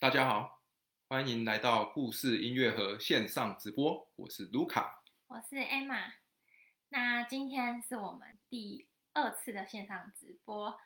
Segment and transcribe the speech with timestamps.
[0.00, 0.62] 大家好，
[1.08, 6.14] 欢迎来到故事音乐盒线上直播，我是卢卡，我是 Emma。
[6.88, 10.80] 那今天是我们第二次的线上直播。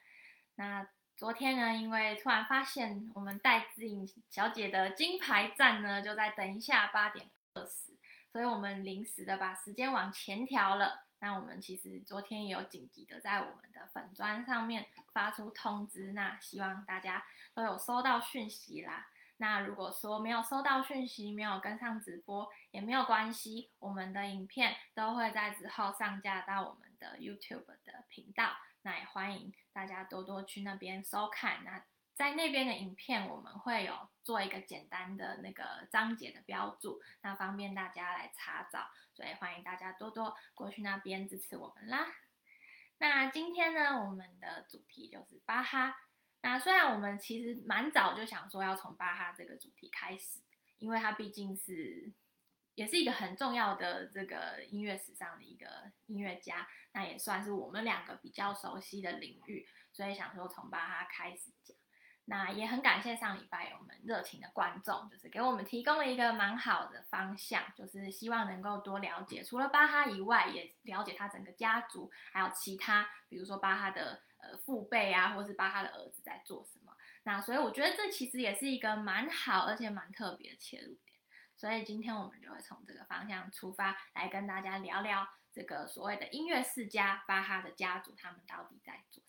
[0.57, 7.97] 那昨天呢，因为突然发现我们戴志颖小姐的金牌站呢，就在等一下八点二十，
[8.33, 11.07] 所以我们临时的把时间往前调了。
[11.25, 17.25] 那我们其实昨天也有紧急的在我们的粉砖上面发出通知，那希望大家
[17.55, 19.07] 都有收到讯息啦。
[19.39, 28.51] 那如果说没有收到讯息，没有跟上直播也没有关系，我们的影片都会在之后上架到我们的 YouTube 的频道，
[28.83, 31.65] 那也欢迎大家多多去那边收看。
[31.65, 31.83] 那
[32.15, 42.07] 在那边的影片，我们会有做一个简单的那个章节的标注，那方便大家来查找，所以欢迎大家多多过去那边支持我们啦。
[42.99, 45.97] 那今天呢，我们的主题就是巴哈。
[46.43, 50.41] 那虽然我们其实蛮早就想说要从巴哈这个主题开始，
[50.79, 52.13] 因为它毕竟是
[52.77, 61.77] 也是一个很重要的这个音乐史上的一个音乐家，那也算是我们两个比较熟悉的领域，所以想说从巴哈开始讲。
[62.27, 76.97] 那也很感谢上礼拜我们热情的观众，就是给我们提供了一个蛮好的方向，就是希望能够多了解，除了巴哈以外，也了解他整个家族，还有其他，比如说巴哈的呃父辈啊，或是巴哈的儿子在做什么。
[77.25, 81.15] 那所以我觉得这其实也是一个蛮好而且蛮特别的切入点。
[81.57, 89.23] 所以今天我们就会从这个方向出发，来跟大家聊聊这个所谓的音乐世家巴哈的家族，他们到底在做。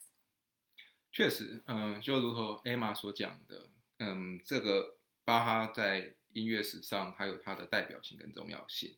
[1.16, 8.97] 确实，嗯，就如同艾玛所讲的，嗯，这个巴哈在音乐史上还有它的代表性跟重要性。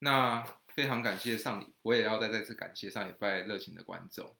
[0.00, 0.42] 那
[0.74, 4.34] 非常感谢上礼，我也要再再次感谢上礼拜热情的观众。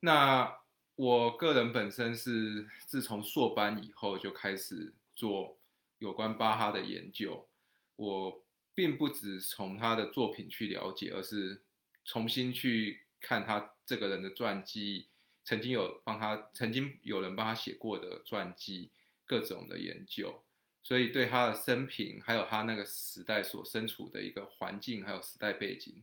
[0.00, 0.54] 那
[0.96, 5.58] 我个人本身是自从硕班以后就开始做
[5.96, 7.48] 有关巴哈的研究，
[7.96, 11.62] 我并不只从他的作品去了解，而是
[12.04, 15.08] 重新去看他这个人的传记。
[15.44, 18.90] 曾经有帮他，曾经有人帮他写过的传记，
[19.26, 20.42] 各种的研究，
[20.82, 26.02] 所以对他的生平，还有他那个时代所身处的一个环境，还有时代背景，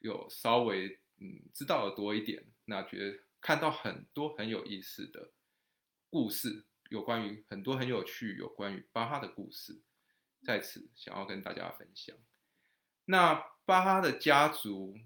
[0.00, 2.44] 有稍微嗯知道的多一点。
[2.66, 5.30] 那觉得看到很多很有意思的
[6.10, 9.80] 故事，有关于很多很有趣有关于巴哈的故事，
[10.42, 12.14] 在此想要跟大家分享。
[13.06, 13.34] 那
[13.64, 14.98] 巴哈的家族。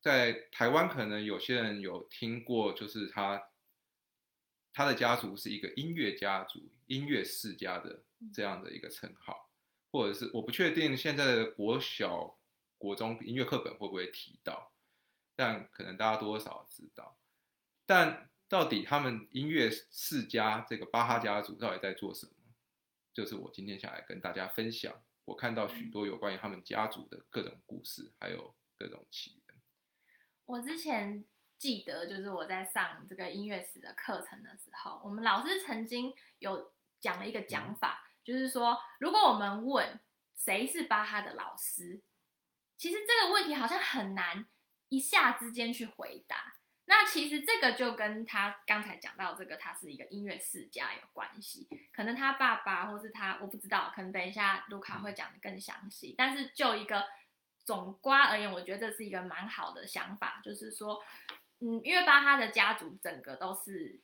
[0.00, 3.50] 在台湾，可能有些人有听过，就是他
[4.72, 9.50] 他的家族是一个音乐家族、音乐世家的这样的一个称号，
[9.90, 12.38] 或者是我不确定现在的国小、
[12.76, 14.72] 国中音乐课本会不会提到，
[15.34, 17.18] 但可能大家多少知道。
[17.84, 22.32] 但到底他们音乐世家这个巴哈家族到底在做什么？
[23.12, 29.37] 就是我今天想来跟大家分享，我看到许多有关于他们家族的各种故事，还有各种起源。
[30.48, 31.22] 我之前
[31.58, 40.00] 记得，就是我在上这个音乐史的课程的时候，我们老师曾经有讲了一个讲法，就是说，如果我们问
[40.34, 42.00] 谁是巴哈的老师，
[42.78, 44.46] 其实这个问题好像很难
[44.88, 46.54] 一下之间去回答。
[46.86, 51.68] 那其实这个就跟他刚才讲到这个，他是一个音乐世家有关系。
[51.92, 56.14] 可能他爸爸或是他，我不知道，可能等一下卢卡会讲的更详细。
[56.16, 57.04] 但是就一个。
[57.68, 61.04] 总瓜而言，我觉得这是一个蛮好的想法，就是说，
[61.60, 64.00] 嗯，因为巴哈的家族整个都是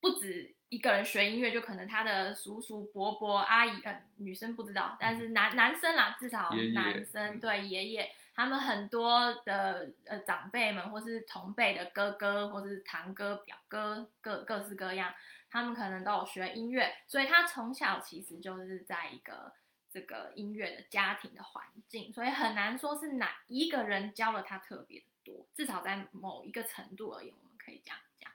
[0.00, 15.12] 不止一个人学音乐，就可能他的叔叔、伯伯、阿姨，呃，女生不知道，但是男男生啦，至少男生对爷爷，他们很多的呃长辈们，或是同辈的哥哥，或是堂哥、表哥，各各式各样，
[15.50, 19.52] 他们可能都有学音乐，所以他从小其实就是在一个。
[19.94, 28.28] 这个音乐的家庭的环境，所以很难说是哪一个人教了他特别多，至少在某一个程度而言，我们可以这样讲。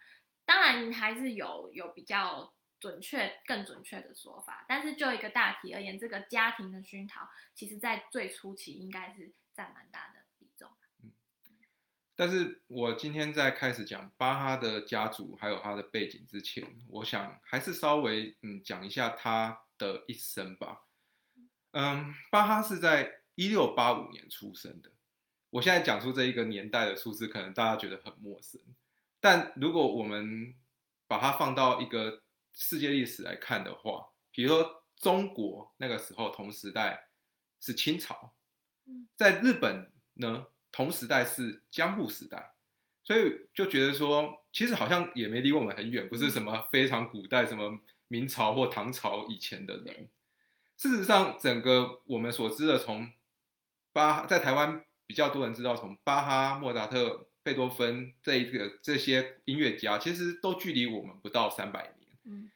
[0.45, 10.71] 当然还是有有比较准确、更准确的说法，但是就一个大体而言，这个家庭的熏陶，其实在最初期应该是占蛮大的比重。
[11.03, 11.11] 嗯，
[12.15, 20.85] 但是我今天在开始讲巴哈的家族还有他的背景之前，我想还是稍微嗯讲一下他的一生吧。
[21.71, 24.91] 嗯，巴哈是在一六八五年出生的。
[25.51, 28.59] 我现在讲出这一个年代的数字，可能大家觉得很陌生。
[29.19, 30.55] 但如果我们
[31.07, 32.23] 把它放到一个
[32.53, 37.09] 世界历史来看的话，比如说中国那个时候同时代
[37.59, 38.33] 是清朝，
[39.15, 42.53] 在日本呢同时代是江户时代，
[43.03, 47.79] 所以就觉得说，其实好像也没离我们很远，不是什么非常古代什么。
[48.11, 50.09] 明朝或唐朝以前的人对。
[50.79, 53.11] 事实上，整个我们所知的从
[53.91, 62.07] 巴在台湾比较多人知道，从巴哈、莫扎特、贝多芬这一个这些音乐家，其实都距离我们不到三百年。
[62.23, 62.49] 嗯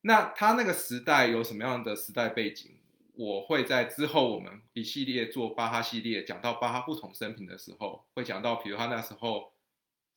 [0.00, 2.80] 那他那个时代有什么样的时代背景？
[3.14, 9.52] 我会在之后我们一系列做巴哈系列，讲到巴哈不同生平的时候，会讲到，比如他那时候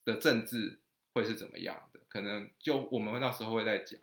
[0.04, 0.80] 的政治
[1.14, 4.00] 会是怎么样的，可能就我们那时候会再讲。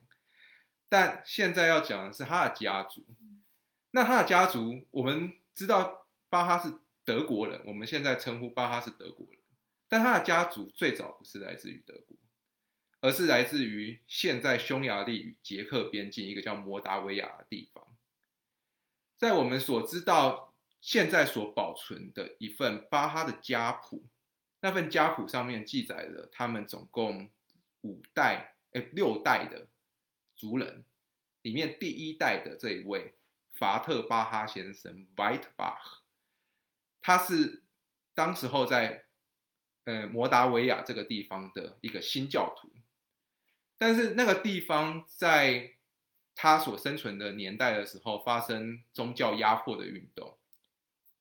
[0.93, 3.03] 但现在要讲的是他的家族。
[3.93, 6.71] 那他的家族，我们知道巴哈是
[7.03, 9.41] 德国人，我们现在称呼巴哈是德国人，
[9.89, 12.19] 但他的家族最早不是来自于德国。
[13.01, 17.85] 而是来自于现在匈牙利与捷克边境一个叫摩达维亚的地方。
[19.17, 24.05] 在我们所知道现在所保存的一份巴哈的家谱，
[24.61, 27.31] 那份家谱上面记载了他们总共
[27.81, 29.67] 五代，哎，六代的
[30.43, 30.85] 族人，
[31.43, 33.15] 里面第一代的这一位
[33.53, 36.01] 法特巴哈先生 （White Bach），
[37.01, 37.63] 他是
[38.13, 39.05] 当时候在
[39.85, 42.69] 呃摩达维亚这个地方的一个新教徒。
[43.79, 45.77] 但是那个地方在
[46.35, 50.37] 他所生存的年代的时候，发生宗教压迫的运动，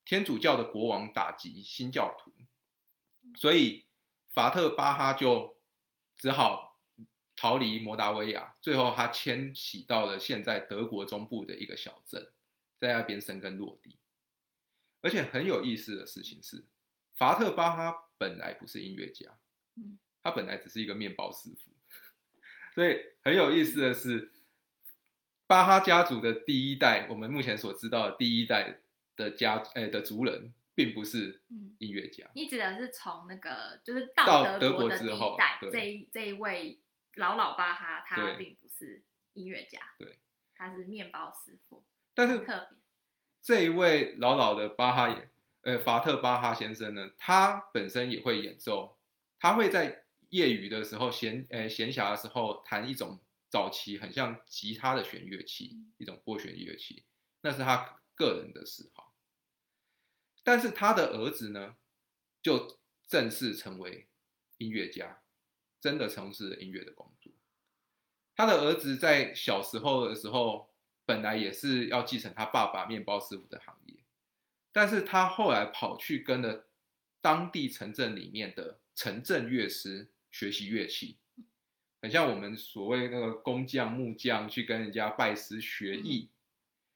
[0.03, 2.33] 天主教的国王打击新教徒，
[3.38, 3.85] 所以
[4.33, 5.62] 法特巴哈就
[6.18, 6.70] 只好
[7.42, 12.24] 逃离摩达维亚，最后他迁徙到了现在德国中部的一个小镇，
[12.78, 13.98] 在那边生根落地。
[15.02, 16.64] 而且很有意思的事情是，
[17.16, 19.40] 法特巴哈本来不是音乐家，
[19.76, 21.72] 嗯他本来只是一个面包师傅。
[22.76, 24.32] 所以很有意思的是，
[25.48, 28.82] 巴哈家族的第一代，我们目前所知道的第一代
[29.16, 32.30] 的家，呃的族人，并不是嗯，音乐家。
[32.36, 36.80] 你指的是从那个就是到到德国国的第之后一代这一这一位
[37.16, 39.04] 老老巴哈，他并不是
[39.34, 40.19] 音乐家，对，
[40.56, 42.78] 他是面包师傅，但是特别。
[43.42, 45.31] 这一位老老的巴哈也，
[45.62, 49.00] 呃，法特巴哈先生呢，他本身也会演奏，
[49.40, 53.19] 他会在业余的时候闲，呃，闲暇的时候弹一种
[53.50, 57.04] 早期很像吉他的弦乐器，一种拨弦乐器，
[57.42, 59.14] 那是他个人的嗜好。
[60.44, 61.75] 但是他的儿子呢，
[62.42, 64.07] 就正式成为
[64.57, 65.20] 音乐家，
[65.81, 67.33] 真的从事了音乐的工作。
[68.36, 70.69] 他的儿子在小时候的时候，
[71.06, 73.95] 本来也是要继承他爸爸面包师傅的行业，
[74.72, 76.68] 但是他后来跑去跟了
[77.19, 81.18] 当地城镇里面的城镇乐师学习乐器，
[82.01, 86.30] 很像我们所谓那个工匠、木匠去跟人家拜师学艺，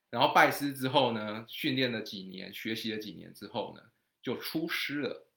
[0.10, 3.84] 然后拜师之后呢，训练了几年，学习了几年之后呢，
[4.24, 5.28] 就出师了。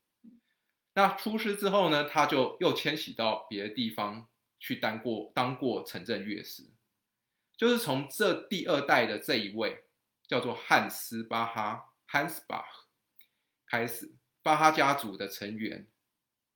[0.94, 4.26] 那出师之后呢，他就又迁徙到别的地方
[4.58, 6.64] 去当过当过城镇乐师，
[7.56, 9.84] 就是从这第二代的这一位
[10.26, 12.64] 叫做汉斯巴哈 （Hans Bach）
[13.66, 14.12] 开始，
[14.42, 15.86] 巴哈家族的成员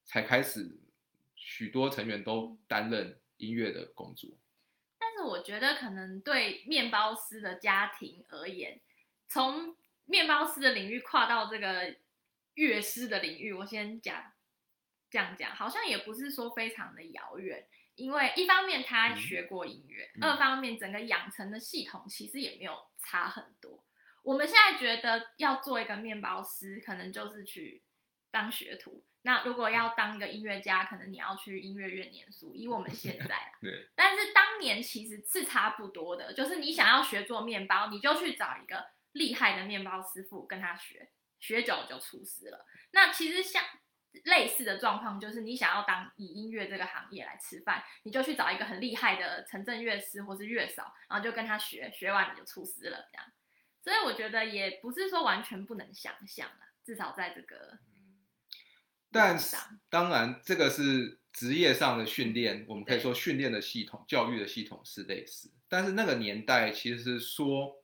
[0.05, 0.81] 才开始，
[1.37, 4.31] 许多成员都担任音乐的工作。
[4.99, 8.81] 但是我觉得可能对面包师的家庭而言，
[9.29, 9.77] 从
[10.07, 11.95] 面包师的领域跨到这个
[12.55, 14.33] 乐师的领域，我先讲
[15.11, 17.67] 这样讲，好像也不是说非常的遥远。
[17.95, 23.85] 因为一方面他嗯学过音乐，嗯二方面整个养成的系统其实也没有差很多。
[24.23, 27.83] 我们现在觉得要做一个面包师，可能就是去
[28.31, 29.05] 当学徒。
[29.25, 32.55] 那如果要当一个音乐家，可能你要去音乐院念书。
[32.55, 41.11] 以我们现在啊， 对，但是当年其实是差不多的，就是你想要学做面包，你就去找一个厉害的面包师傅跟他学，
[41.43, 42.65] 学久了就出师了。
[42.93, 43.63] 那其实像
[44.25, 53.27] 类似的状况，就是你想要当以音乐这个行业来吃饭，你就去找一个很厉害的城镇乐师或是乐嫂，然后就跟他学，学完你就出师了，这样。
[53.83, 57.79] 所以我觉得也不是说完全不能想象啊，至少在这个
[59.11, 59.57] 但是
[59.91, 65.51] 当然，这个是职业上的训练，我们可以说训练的系统、教育的系统是类似。
[65.69, 67.83] 但是那个年代其实是说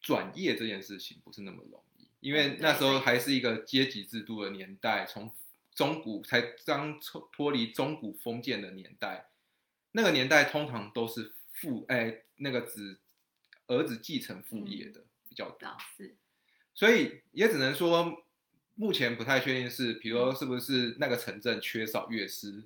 [0.00, 1.91] 转业这件事情不是那么容易，
[2.22, 5.28] 因为那时候还是一个阶级制度的年代，从
[5.74, 9.26] 中古才刚脱脱离中古封建的年代，
[9.90, 13.00] 那个年代通常都是父哎那个子
[13.66, 15.68] 儿子继承父业的比较多。
[15.96, 16.14] 是，
[16.72, 18.24] 所以也只能说，
[18.76, 22.62] 目前不太确定是，比如说是不是那个城镇缺少乐师，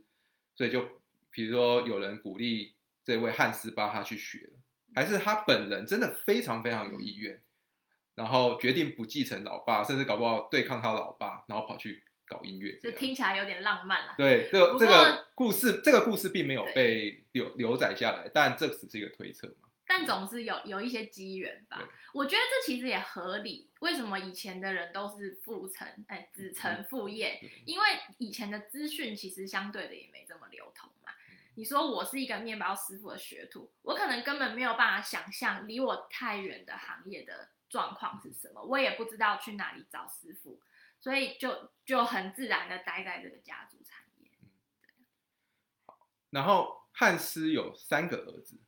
[0.54, 0.86] 所以就
[1.30, 4.50] 比如说有人鼓励这位汉斯巴哈去学，
[4.94, 7.40] 还是他本人真的非常非常有意愿，
[8.16, 12.96] 然后决定不继承老爸，甚至搞不好对抗他老爸，然后跑去搞音乐就这。
[12.96, 14.14] 听起来有点浪漫了。
[14.18, 19.68] 对，这这个故事，这个故事并没有被留留载下来，但这只是一个推测嘛。
[19.88, 21.88] 但总是有有一些机缘吧。
[22.12, 23.68] 我觉得这其实也合理。
[23.80, 27.38] 为什么以前的人都是父承哎子承父业？
[27.66, 27.84] 因为
[28.18, 31.12] 以前的资讯其实相对的也没这么流通嘛。
[31.56, 40.60] 嗯你说我是一个面包师傅的学徒，我可能根本没有办法想象离我太远的行业的状况是什么，我也不知道去哪里找师傅，
[41.00, 44.30] 所以就就很自然的待在这个家族产业。
[46.28, 48.60] 然后汉斯有三个儿子，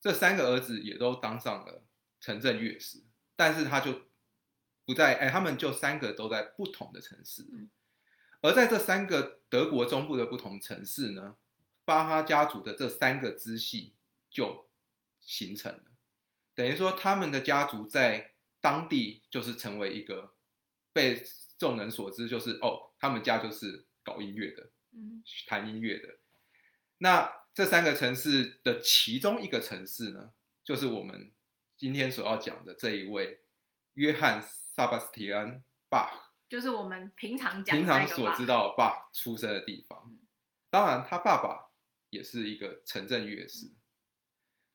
[0.00, 1.84] 这三个儿子也都当上了
[2.20, 2.98] 城镇乐师，
[3.36, 4.08] 但是他就
[4.84, 7.46] 不在，哎，他们就三个都在不同的城市。
[7.52, 7.70] 嗯
[8.40, 11.34] 而在这三个德国中部的不同城市呢，
[11.84, 13.94] 巴哈家族的这三个支系
[14.30, 14.68] 就
[15.20, 15.84] 形成了，
[16.54, 20.34] 等于说他们的家族在当地就是成为一个
[20.92, 21.22] 被
[21.58, 26.16] 众人所知，就是哦，他们家就是搞音乐的，嗯弹音乐的。
[26.98, 31.32] 那这三个城市的其中一个城市呢，就是我们
[31.76, 33.40] 今天所要讲的这一位
[33.94, 36.20] 约翰·萨巴斯提安·巴赫。
[36.48, 40.20] 就是我们平常讲平常所知道，道的爸出生的地方嗯。
[40.70, 41.63] 当然，他爸爸
[42.14, 43.70] 也是一个城镇乐师。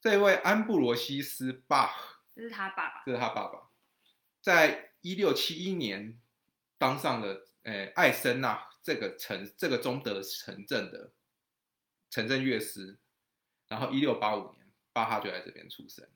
[0.01, 3.03] 这位安布罗西斯·巴赫，这是他爸爸。
[3.05, 3.69] 这是他爸爸，
[4.41, 6.19] 在一六七一年
[6.77, 11.13] 当上了呃艾森纳这个城这个中德城镇的
[12.09, 12.99] 城镇乐师，
[13.67, 16.07] 然后一六八五年巴哈就在这边出生。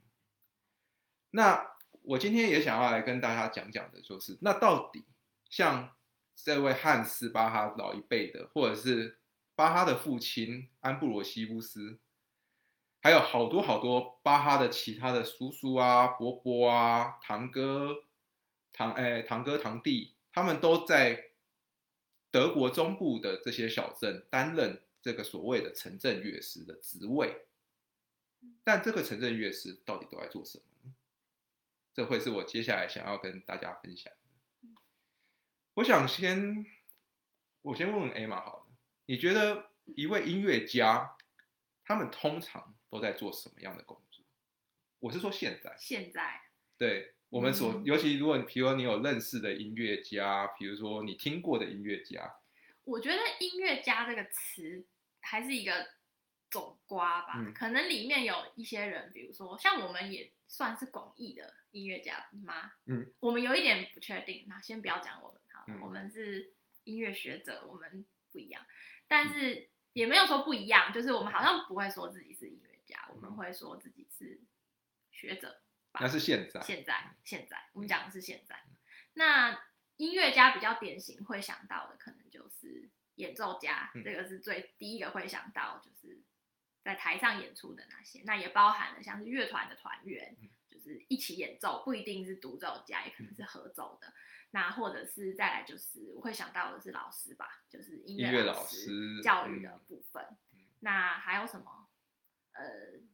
[1.31, 5.05] 那我今天也想要来跟大家讲讲的，就是那到底
[5.49, 5.95] 像
[6.35, 9.19] 这位汉斯巴哈老一辈的，或者是
[9.55, 12.00] 巴哈的父亲安布罗西乌斯，
[13.01, 18.03] 还有好多好多巴哈的其他的叔叔啊、伯伯啊、堂哥、
[18.72, 21.31] 堂哎堂哥堂弟，他们都在
[22.31, 27.45] 德国中部的这些小镇担任这个所谓的城镇乐师的职位。
[28.63, 30.95] 但这个城镇乐师到底都在做什么呢？
[31.93, 34.69] 这会是我接下来想要跟大家分享的。
[35.75, 36.65] 我想先，
[37.62, 38.62] 我先问问 A 玛好了，
[39.05, 41.15] 你觉得一位音乐家，
[41.83, 44.24] 他们通常都在做什么样的工作？
[45.00, 46.41] 我是说现在，现在。
[46.77, 47.83] 对我们所，嗯。
[47.83, 52.33] 尤其如果你，比如说你有认识的音乐家，比如说你听过的音乐家，
[52.86, 54.86] 我觉得音乐家这个词
[55.19, 55.89] 还是一个
[56.50, 57.53] 总瓜吧，嗯。
[57.53, 62.72] 可能里面有一些人，比如说像我们也算是广义的音乐家吗？
[62.86, 65.81] 嗯，我们有一点不确定，那先不要讲我们哈，嗯。
[65.81, 66.53] 我们是
[66.86, 68.65] 音乐学者，我们不一样，
[69.13, 74.41] 但是也没有说不一样，就是我们好像不会说自己是音乐家，我们会说自己是
[75.12, 75.62] 学者。
[76.00, 78.60] 那是现在，现在，现在我们讲的是现在。
[79.13, 79.55] 那
[79.98, 86.24] 音乐家比较典型会想到的，可能就是演奏家，嗯这个是最第一个会想到，就是
[86.84, 88.24] 在台上演出的那些。
[88.25, 94.12] 那也包含了像是乐团的团员嗯，就是一起演奏，不一定是独奏家，也可能是合奏的。
[94.55, 100.24] 那或者是再来就是我会想到的是老师吧，就是音音乐老老师师教育的嗯部分。
[100.53, 101.88] 嗯那还有什么？
[102.51, 102.63] 呃，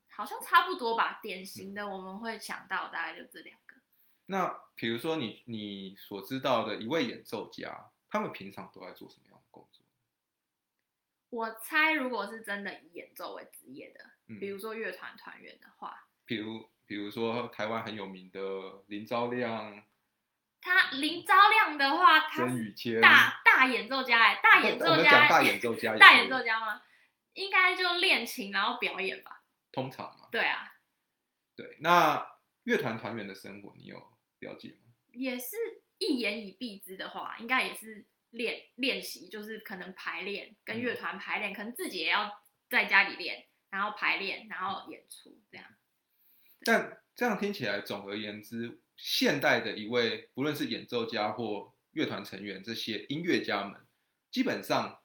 [0.09, 1.19] 好像差不多吧。
[1.21, 3.77] 典型的我们会想到大概就这两个。
[4.25, 9.85] 那比如说你你所知道的一位演奏家，他们平常都在做什么样的工作？
[11.29, 18.39] 我猜，如果是真的以演奏为职业的，嗯比如说乐团团员的话，比如比如说台湾很有名的
[18.87, 19.81] 林昭亮、
[20.61, 26.81] 他林昭亮的话，他是曾宇谦，大大演奏家哎，大演奏家大演奏家大演奏家吗？
[27.33, 29.43] 应该就练琴然后表演吧。
[29.71, 30.73] 通常嘛，对啊，
[31.55, 31.77] 对。
[31.79, 32.27] 那
[32.63, 33.97] 乐团团员的生活你有
[34.39, 34.93] 了解吗？
[35.11, 35.55] 也是
[35.97, 45.65] 一言以蔽之的话，应该也是练练习，就是可能排练跟嗯乐团排练，可能自己也要在家里练，然后排练，然后演出这样。
[46.65, 53.79] 但这样听起来，总而言之，现代的一位不论是演奏家或乐团成员，这些音乐家们，
[54.29, 55.01] 基本上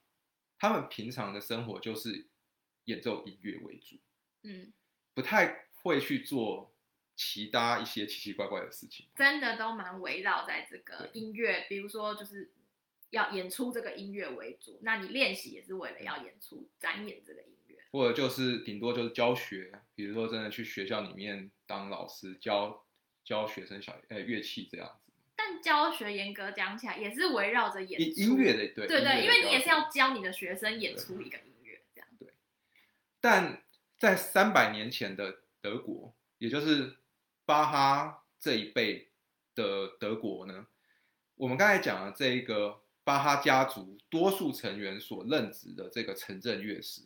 [0.58, 2.26] 他们平常的生活就是
[2.86, 3.96] 演奏音乐为主，
[4.42, 4.72] 嗯，
[5.14, 6.74] 不太会去做
[7.14, 9.06] 其他一些奇奇怪怪的事情。
[9.14, 12.52] 真的都蛮围绕在这个音乐，比如说就是
[13.10, 17.78] 要演出这个音乐为主，那你练习也是为了要演出展演这个音乐。
[17.92, 22.83] 或者就是顶多就是教学，比如说真的去学校里面当老师教
[23.24, 32.08] 教学生小呃乐器这样子，但教学严格讲起来也是围绕着演出音音乐的对对对，因为你也是要教你的学生演出一个音乐这样。
[32.18, 32.28] 对
[33.20, 33.62] 但
[33.98, 36.98] 在三百年前的德国，也就是
[37.46, 39.08] 巴哈这一辈
[39.54, 40.66] 的德国呢，
[41.36, 47.02] 我们刚才讲的这一个巴哈家族多数成员所任职的这个城镇乐师，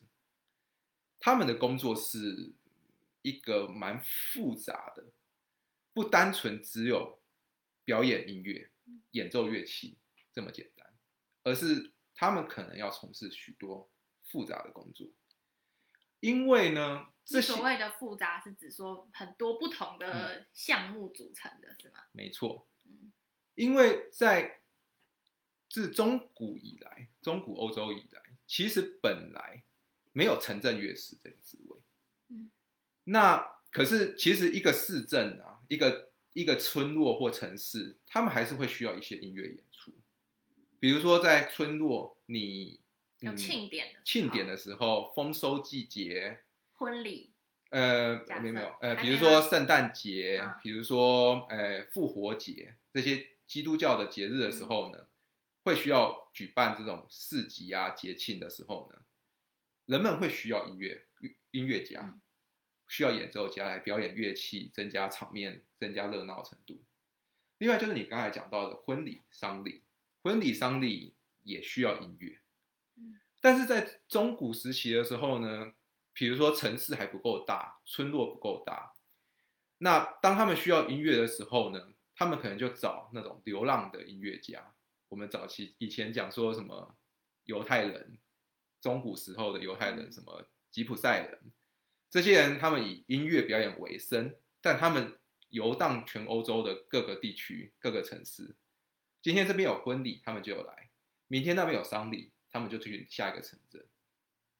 [1.21, 2.53] 他们的工作是
[3.23, 5.05] 一个蛮复杂的，
[5.99, 7.21] 不单纯只有
[7.85, 8.71] 表演音乐、
[9.11, 9.99] 演奏乐器
[10.33, 10.95] 这么简单，
[11.43, 13.91] 而是他们可能要从事许多
[14.23, 15.09] 复杂的工作。
[16.21, 22.05] 因为呢，这所谓的复杂是指说很多不同的项目组成的，是吗？
[22.13, 23.13] 没错，嗯
[23.57, 24.61] 因为在
[25.69, 29.65] 自中古以来，中古欧洲以来，其实本来
[30.13, 31.81] 没有城镇乐师这个职位。
[32.29, 32.53] 嗯，
[33.03, 39.93] 那可是其实一个市政啊，一个一个村落或城市，他们还是会需要一些音乐演出。
[40.81, 42.81] 比如说在村落，你
[43.21, 46.41] 有嗯庆典的庆典的时候，丰收季节，
[46.75, 47.33] 婚礼，
[47.71, 55.07] 呃没有没有，呃，比如说圣诞节嗯，比如说呃复活节这些基督教的节日的时候呢，
[55.65, 59.01] 会需要举办这种市集啊节庆的时候呢，
[59.87, 61.05] 人们会需要音乐
[61.51, 62.21] 音乐家嗯，
[62.89, 66.83] 需要演奏家来表演乐器，增加场面，增加热闹程度。
[67.59, 69.85] 另外就是你刚才讲到的婚礼、丧礼，
[70.23, 72.41] 婚礼、丧礼也需要音乐。
[72.97, 75.73] 嗯但是在中古时期的时候呢，
[76.13, 78.93] 比如说城市还不够大，村落不够大，
[79.79, 84.75] 那当他们需要音乐的时候呢，他们可能就找那种流浪的音乐家。
[85.09, 86.97] 我们早期以前讲说什么
[87.45, 88.19] 犹太人，
[88.81, 91.53] 中古时候的犹太人，什么吉普赛人，
[92.11, 95.19] 这些人他们以音乐表演为生，但他们
[95.51, 98.57] 游荡全欧洲的各个地区、各个城市。
[99.21, 100.75] 今天这边有婚礼，他们就有来；
[101.27, 103.87] 明天那边有丧礼，他们就去下一个城镇。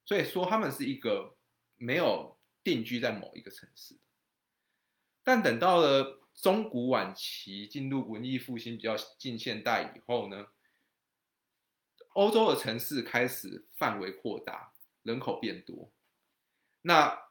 [0.05, 1.37] 所以说，他们是一个
[1.75, 3.99] 没有定居在某一个城市的。
[5.23, 10.47] 但等到了中古晚期，进入文艺复兴比较近现代以后呢，
[12.13, 15.91] 欧洲的城市开始范围扩大，人口变多，
[16.81, 17.28] 那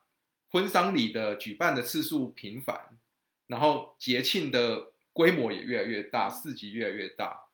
[0.51, 2.99] 婚丧礼的举办的次数频繁，
[3.47, 7.49] 然后节庆的规模也越来越大，市集越来越大。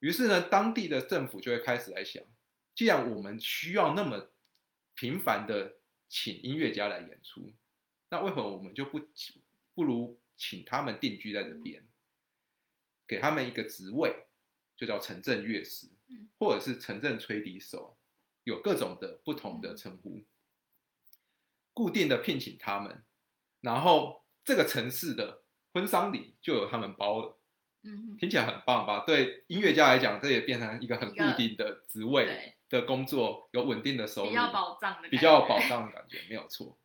[0.00, 2.22] 于是呢，当地的政府就会开始来想，
[2.74, 4.30] 既然我们需要那么
[4.94, 5.76] 频繁的
[6.08, 7.52] 请音乐家来演出，
[8.10, 9.00] 那为何我们就不
[9.74, 11.84] 不如请他们定居在这边，
[13.06, 14.14] 给他们一个职位，
[14.76, 17.98] 就叫城镇乐师嗯，或者是城镇吹笛手，
[18.44, 20.22] 有各种的不同的称呼，
[21.78, 23.04] 固定的聘请他们，
[23.60, 27.38] 然后这个城市的婚丧礼就由他们包了。
[27.84, 29.04] 嗯哼，听起来很棒吧？
[29.06, 36.76] 对音乐家来讲，这也变成一个很固定的职位，的工作，有稳定的收入，比较保障的感觉，比较有保障的感觉，没有错。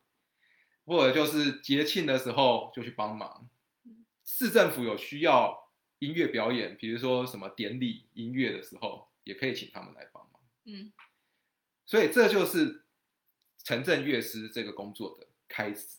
[0.84, 3.48] 或者就是节庆的时候就去帮忙
[3.84, 10.40] 嗯，市政府有需要音乐表演，比如说什么典礼音乐的时候，也可以请他们来帮忙。
[10.66, 10.92] 嗯
[11.84, 12.83] 所以这就是
[13.64, 15.98] 城镇乐师这个工作的开始。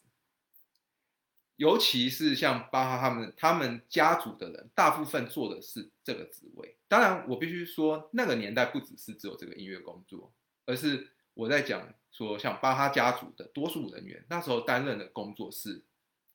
[1.58, 6.78] 尤其是像巴哈他们他们家族的人，大部分做的是这个职位。
[6.88, 10.34] 当然，我必须说，那个年代不只是只有这个音乐工作，
[10.66, 15.86] 而是我在讲说，像巴哈家族的多数人员那时候担任的工作是，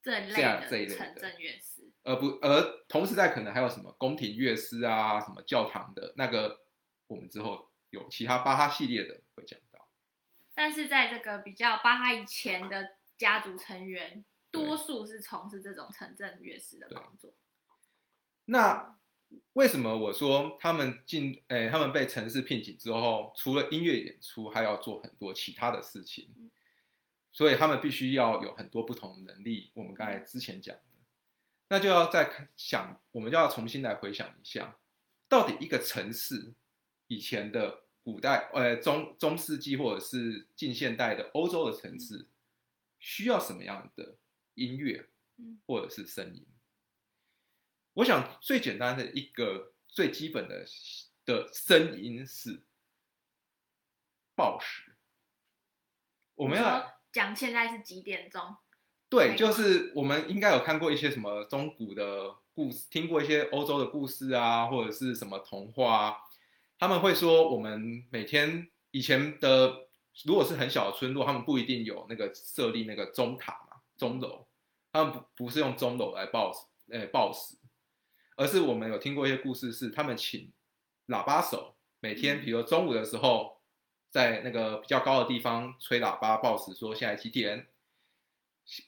[0.02, 6.60] 这样这一类城镇乐师，而不而同时在可能还有什么宫廷乐师啊，什么教堂的那个，
[7.08, 9.69] 我们之后有其他巴哈系列的会讲到。
[10.60, 17.32] 但是在这个比较巴哈以前的家族成员，多数是从事这种城镇乐师的工作。
[18.44, 18.98] 那
[19.54, 26.28] 为什么我说他们进，诶、他们被城市聘请之后，除了音乐演出，还要做很多其他的事情，
[27.32, 29.70] 所以他们必须要有很多不同的能力。
[29.72, 30.82] 我们刚才之前讲的，
[31.68, 34.76] 那就要再想，我们就要重新来回想一下，
[35.26, 36.52] 到底一个城市
[37.06, 42.26] 以前的古代，呃，中中世纪或者是近现代的欧洲的城市，
[42.98, 44.16] 需要什么样的
[44.54, 46.44] 音乐嗯或者是声音？
[47.94, 50.66] 我想最简单的一个最基本的
[51.24, 52.62] 的声音是
[54.34, 54.92] 报时。
[56.34, 58.56] 我们要讲现在是几点钟？
[59.08, 66.16] 对，就是我们应该有看过一些什么中古的故事，听过一些欧洲的故事啊，或者是什么童话啊。
[66.80, 69.86] 他们会说，我们每天以前的
[70.24, 74.48] 如果是很小的村落，他们不一定有那个设立那个钟塔嘛，钟楼，
[74.90, 77.54] 他们不不是用钟楼来报时，呃，报时，
[78.34, 80.50] 而是我们有听过一些故事，是他们请
[81.08, 83.60] 喇叭手，每天比如中午的时候，
[84.08, 87.68] 在那个比较高的地方吹喇叭报时，说现在几点。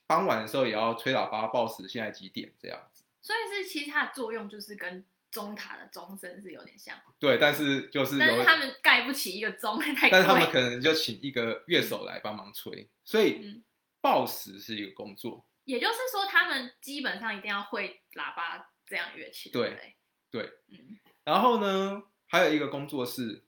[0.06, 3.04] 傍晚的时候也要吹喇叭报时，现在几点这样子。
[3.20, 10.10] 所以是其实它的作用就是跟钟塔的钟声是有点像，对，但是就是有但是他们盖不起一个钟，太。
[10.10, 13.64] 但是他们可能就请一个乐手来帮忙吹，所以嗯，
[14.02, 15.44] 报时是一个工作。
[15.64, 19.96] 也就是说，他们基本上一定要会喇叭这样乐器，对？
[20.30, 23.42] 对，嗯然后呢，还有一个工作是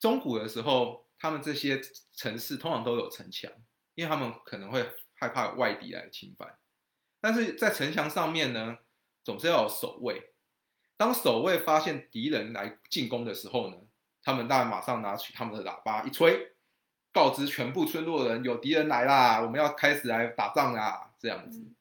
[0.00, 1.80] 中古的时候，他们这些
[2.14, 3.48] 城市通常都有城墙，
[3.94, 6.58] 因为他们可能会害怕外敌来侵犯。
[7.20, 8.78] 但是在城墙上面呢，
[9.22, 10.32] 总是要有守卫。
[10.98, 13.76] 当守卫发现敌人来进攻的时候呢，
[14.22, 16.52] 他们当然马上拿起他们的喇叭一吹，
[17.12, 21.60] 告知全部村落人有敌人来啦，我们要开始来打仗啦，这样子。
[21.60, 21.74] 嗯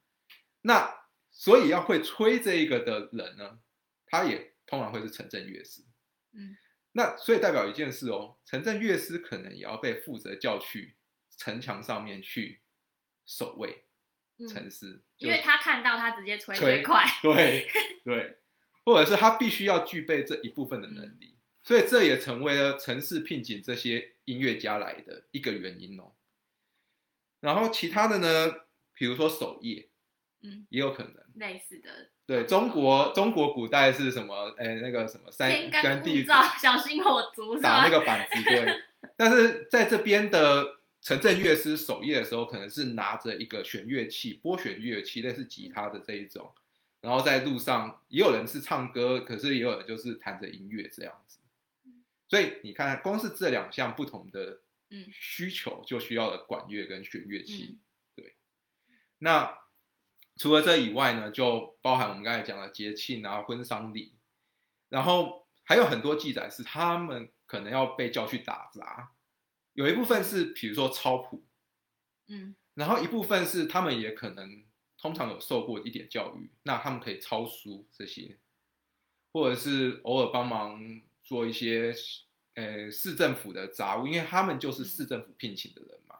[0.61, 0.93] 那
[1.31, 3.59] 所以要会吹这一个的人呢，
[4.07, 5.81] 他也通常会是城镇乐师。
[6.33, 6.57] 嗯，
[6.91, 10.97] 那所以代表一件事哦，城镇乐师可能也要被负责叫去
[11.37, 12.61] 城墙上面去
[13.25, 13.85] 守卫
[14.39, 17.69] 嗯城市，因为他看到他直接吹吹最快，对
[18.03, 18.39] 对，
[18.87, 26.13] 或者是他必须要具备这一部分的能力，所以这也成为了城市聘请这些音乐家来的一个原因哦。
[27.41, 28.55] 然后其他的呢，
[28.93, 29.89] 比如说守夜，
[30.41, 31.15] 嗯，也有可能。
[31.35, 31.89] 类似的
[32.25, 34.55] 对中国，中国古代是什么？
[34.57, 37.59] 哎，那个什么三天干地物燥， 小心火烛？
[37.59, 38.83] 打那个板子，对。
[39.17, 46.49] 但是在这边的城镇乐师守夜的时候，可能是拿着一个弦乐器，拨弦乐器，类似吉他的这一种，
[47.01, 51.39] 然后在路上也有人是唱歌，可是也有人就是弹着音乐这样子。
[52.27, 57.77] 所以你看，光是这两项不同的嗯需求，就需要了管乐跟弦乐器。
[57.77, 57.79] 嗯
[59.19, 59.57] 那
[60.35, 64.15] 除了这以外呢，就包含我们刚才讲的节庆啊、婚丧礼，
[64.89, 69.13] 然后还有很多记载是他们可能要被叫去打杂，
[69.73, 71.43] 有一部分是比如说抄谱，
[72.27, 74.63] 嗯然后一部分是他们也可能
[74.97, 78.37] 通常有受过一点教育，那他们可以抄书这些，
[79.31, 81.93] 或者是偶尔帮忙做一些
[82.55, 86.15] 呃市政府的杂务，因为他们就是市政府聘请的人嘛。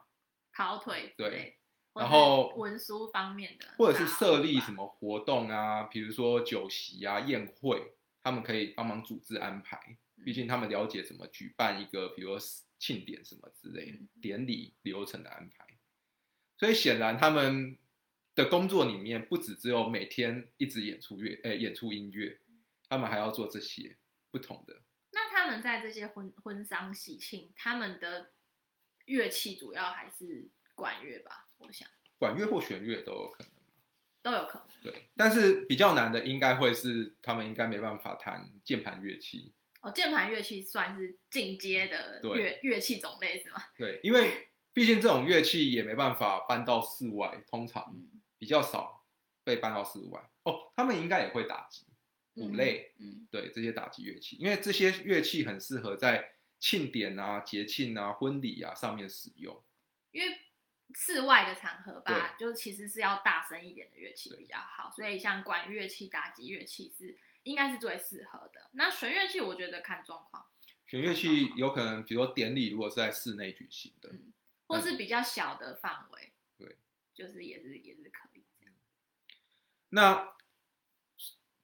[0.52, 1.56] 跑腿之对
[1.94, 9.98] 然后文书方面的，或者是设立什么，活动啊，比如说酒席啊、宴会，他们可以帮忙组织安排。
[10.24, 12.46] 毕竟他们了解怎么举办一个，比如说
[12.78, 15.64] 庆典什么之类的嗯典礼流程的安排。
[16.56, 17.78] 所以显然他们
[18.38, 22.38] 的工作里面不只只有每天一直演出乐，呃，演出音乐，
[22.88, 23.96] 他们还要做这些
[24.30, 24.80] 不同的。
[25.10, 28.30] 那他们在这些婚婚丧喜庆，他们的
[29.06, 31.48] 乐器主要还是管乐吧？
[31.56, 33.52] 我想管乐或弦乐都有可能。
[34.22, 34.68] 都有可能。
[34.84, 39.52] 对，但是比较难的应该会是他们应该没办法弹键盘乐器。
[39.80, 43.60] 哦，键盘乐器算是进阶的乐乐器种类是吗？
[43.76, 49.04] 对，因为毕竟这种乐器也没办法搬到室外，通常嗯，比较少
[49.44, 50.30] 被搬到室外。
[50.44, 51.84] 哦，他们应该也会打击
[52.34, 59.62] 鼓类，嗯，对这些打击乐器，因为这些乐器很适合在庆典啊、节庆啊、婚礼啊上面使用。
[60.12, 60.38] 因为
[60.94, 68.70] 室外的场合吧，就其实是要大声一点的乐器比较好，所以像管乐器、打击乐器是应该是最适合的。
[68.72, 70.46] 那弦乐器我觉得看状况，
[70.86, 74.32] 弦乐器有可能，比如说典礼如果是在室内举行的，嗯
[74.66, 76.76] 或是比较小的范围，对，
[77.12, 78.27] 就是也是也是可。
[79.90, 80.34] 那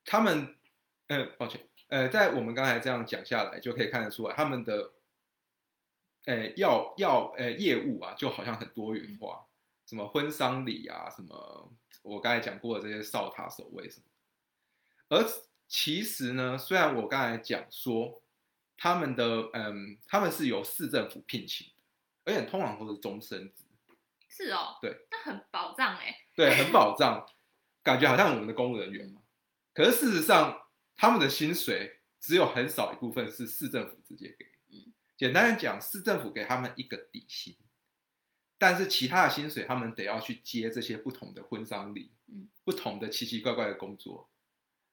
[0.04, 0.56] 他们，
[1.08, 4.92] 呃，抱歉，呃，在我们刚才这样讲下来，就可以看得出来，他们的，
[6.24, 9.46] 呃，要要呃业务啊，就好像很多元化，
[9.86, 14.06] 什么婚丧礼啊，什么我刚才讲过的这些哨塔守卫什么，
[15.08, 15.24] 而
[15.66, 18.22] 其实呢，虽然我刚才讲说
[18.76, 21.72] 他们的，嗯，他们是由市政府聘请的，
[22.24, 23.64] 而且通常都是终身制。
[24.28, 27.24] 是哦，对，那很保障哎、对，很保障，
[27.84, 29.20] 感觉好像我们的公务人员嘛。
[29.72, 30.60] 可是事实上，
[30.96, 34.44] 他们的薪水只有很少一部分是市政府直接给。
[34.72, 37.56] 嗯简单的讲，市政府给他们一个底薪，
[38.58, 44.28] 但是其他的薪水他们得要去接这些不同的婚丧礼，嗯不同的奇奇怪怪的工作，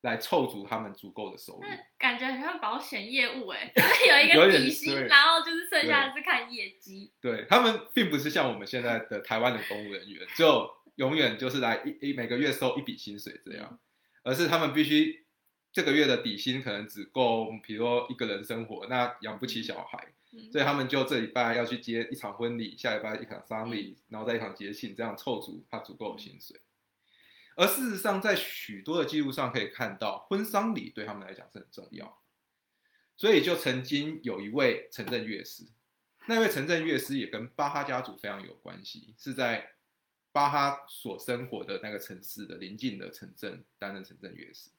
[0.01, 1.63] 来凑足他们足够的收入。
[1.97, 7.11] 感觉很像保险业务哎、 就是有一个底薪，然后就是剩下的是看业绩。
[7.19, 13.79] 对他们并不是像我们现在的台湾的公务人员，就永远就是来一一每个月收一笔薪水这样，
[14.23, 15.25] 而是他们必须
[15.71, 20.51] 这个月的底薪可能只够，比如说一个人生活，那养不起小孩，嗯。
[20.51, 26.59] 所以他们就这礼拜要去接一场婚礼，下礼拜一场丧礼，然后再一场节庆，这样凑足他足够的薪水。
[27.55, 32.21] 而事实上，在许多的记录上可以看到，婚丧礼对他们来讲是很重要。
[33.17, 35.63] 所以就曾经有一位城镇乐师，
[36.27, 39.69] 那位城镇乐师也跟巴哈家族非常有关系，是在
[40.31, 44.69] 巴哈所生活的那个城市的邻近的城镇担任城镇乐师。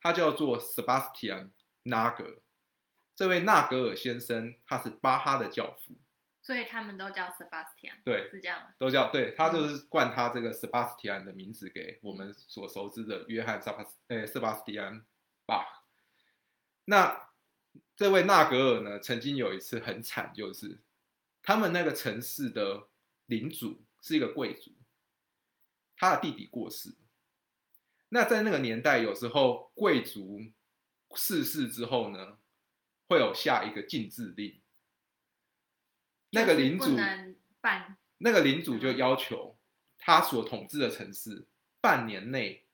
[0.00, 1.50] 他叫做 Sebastian
[1.82, 2.42] 纳格。
[3.14, 5.96] 这位纳格尔先生，他是巴哈的教父，
[6.42, 8.74] 所以他们都叫 Sebastian，对，是这样吗？
[8.78, 15.04] 都叫对他就是冠他这个 Sebastian 的名字给我们所熟知的约翰·萨巴斯，呃，Sebastian
[15.46, 15.66] Bach。
[16.84, 17.30] 那
[17.96, 20.78] 这位纳格尔呢，曾经有一次很惨，就是
[21.42, 22.86] 他们那个城市的
[23.24, 24.70] 领主是一个贵族，
[25.96, 26.94] 他的弟弟过世。
[28.08, 30.40] 那在那个年代，有时候贵族
[31.14, 32.38] 逝世之后呢，
[33.08, 34.60] 会有下一个禁制令。
[36.30, 36.96] 那个领主
[38.18, 39.58] 那个领主就要求
[39.98, 41.46] 他所统治的城市
[41.80, 42.66] 半年内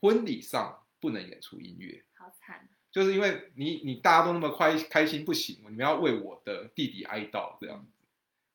[0.00, 2.68] 婚礼上不能演出音乐，好惨。
[2.90, 7.95] 就是因为你你大家都那么快开心不行，你们要为我的弟弟哀悼这样子，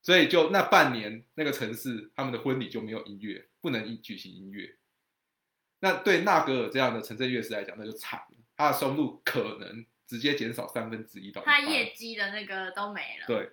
[0.01, 4.75] 所以就那半年那个城市他们的婚礼就没有音乐，不能举行音乐。
[5.79, 11.41] 那对纳格尔这样的城镇乐师来讲，那就惨了，他的收入可能直接减少三分之一到。
[11.43, 13.25] 他业绩的那个都没了。
[13.27, 13.49] 对，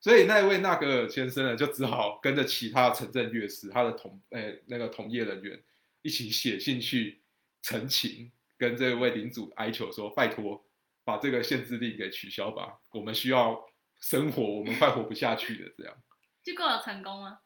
[0.00, 5.60] 所以那位纳格尔先生呢，就只好跟着其他城镇乐师，他的同诶、那个同业人员
[6.02, 7.20] 一起写信去
[7.62, 10.64] 陈情，跟这位领主哀求说：“拜托，
[11.04, 13.64] 把这个限制令给取消吧，我们需要
[14.00, 15.94] 生活，我们快活不下去了。”这样
[16.42, 17.40] 结果有成功吗？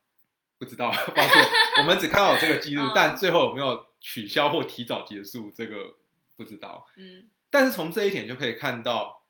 [0.57, 1.45] 不知道， 抱歉，
[1.79, 5.97] 我们只看到有这个记录 哦，但最后有没有取消或提早结束，这个
[6.37, 6.87] 不知道。
[6.97, 9.25] 嗯，但是从这一点就可以看到，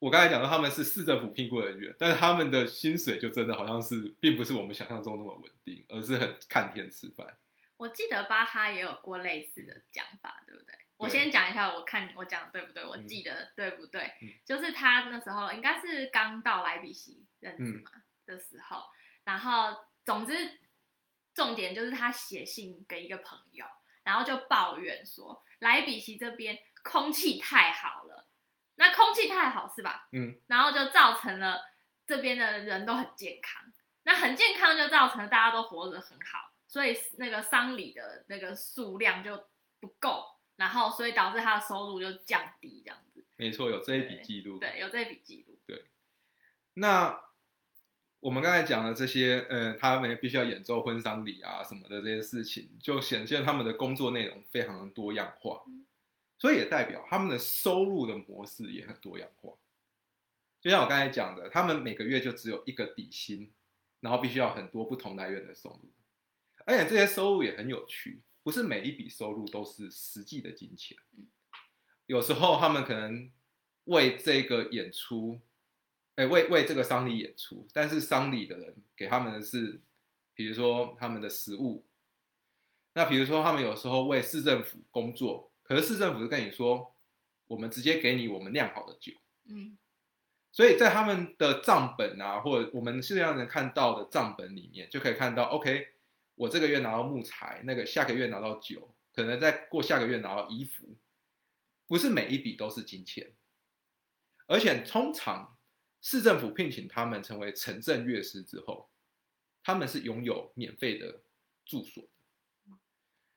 [0.00, 7.26] 我刚才讲到他们是市政府聘雇人员，但是他们的薪水就真的好像是并不是我们想象中那么稳定，而是很看天吃饭。
[7.76, 10.74] 我记得巴哈也有过类似的讲法，对不对？
[11.02, 12.84] 我先讲一下，我看我讲的对不对？
[12.84, 14.02] 我嗯记得对不对？
[14.22, 17.90] 嗯就是他那时候应该是刚到莱比锡任职嘛、
[18.24, 18.84] 的时候，
[19.24, 20.60] 然后总之
[21.34, 23.66] 重点就是他写信给一个朋友，
[24.04, 28.28] 然后就抱怨说莱比锡这边空气太好了，
[28.76, 30.08] 那空气太好是吧？
[30.12, 31.62] 嗯，然后就造成了
[32.06, 33.72] 这边的人都很健康，
[34.04, 39.48] 那很健康就造成了大家都活得很好，所以那个丧礼的那个数量就
[39.80, 40.26] 不够，
[40.62, 43.24] 然后所以导致他的收入就降低这样子。
[43.34, 44.60] 没错，有这一笔记录。
[44.60, 45.58] 对，有这笔记录。
[45.66, 45.86] 对
[46.74, 47.20] 那
[48.20, 55.84] 我们刚才讲的这些，呃，他们必须要演奏婚丧礼啊什么的这些事情，就显现他们的工作内容非常的多样化嗯，
[56.38, 59.50] 所以也代表他们的收入的模式也很多样化。
[60.60, 63.50] 就像我刚才讲的，他们每个月就只有一个底薪，
[63.98, 65.90] 然后必须要很多不同来源的收入，
[66.64, 70.96] 而且这些收入也很有趣，不是每一笔收入都是实际的金钱，
[72.06, 73.30] 有时候他们可能
[73.84, 75.40] 为这个演出。
[76.16, 79.80] 哎，为为这个丧礼演出，但是丧礼的人给他们的是，
[80.34, 81.86] 比如说他们的食物，
[82.92, 86.94] 那比如说他们有时候为市政府工作，可是市政府是跟你说，
[87.46, 89.14] 我们直接给你我们酿好的酒，
[89.46, 89.78] 嗯。
[90.52, 95.91] 所以在他们的账本啊，或者我们现在能看到的账本里面，就可以看到，OK，
[96.34, 100.96] 我这个月拿到木材，那个下个月拿到酒，可能再过下个月拿到衣服，
[101.86, 103.32] 不是每一笔都是金钱，
[104.46, 105.56] 而且通常
[106.00, 108.90] 市政府聘请他们成为城镇乐师之后，
[109.62, 111.20] 他们是拥有免费的
[111.64, 112.08] 住所的。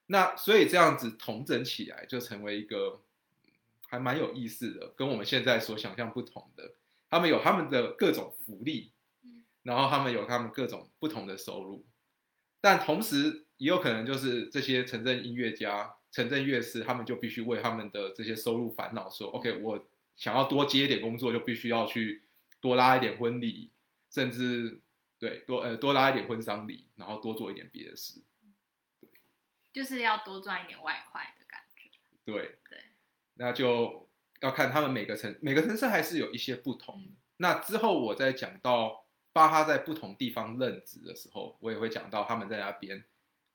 [0.07, 3.01] 那所以这样子统整起来，就成为一个
[3.43, 3.51] 嗯
[3.87, 6.75] 还蛮有意思的，跟我们现在所想象不同的。
[7.09, 11.85] 他们有他们的各种福利嗯，然后他们有他们各种不同的收入，
[12.65, 22.23] 但同时也有可能就是这些城镇音乐家、城镇乐师，他们就必须为他们的这些收入烦恼，说：“OK，我想要多接一点工作，就必须要去
[22.59, 23.69] 多拉一点婚礼，
[24.09, 24.81] 甚至
[25.19, 28.23] 对多呃多拉一点婚丧礼，然后多做一点别的事。
[29.71, 31.91] 就是要多赚一点外快的感觉。
[32.25, 32.79] 对对，
[33.35, 37.11] 那就要看他们每个城每个城市还是有一些不同的。
[37.37, 39.04] 那之后我再讲到
[39.35, 43.03] 巴哈在不同地方任职的时候，我也会讲到他们在那边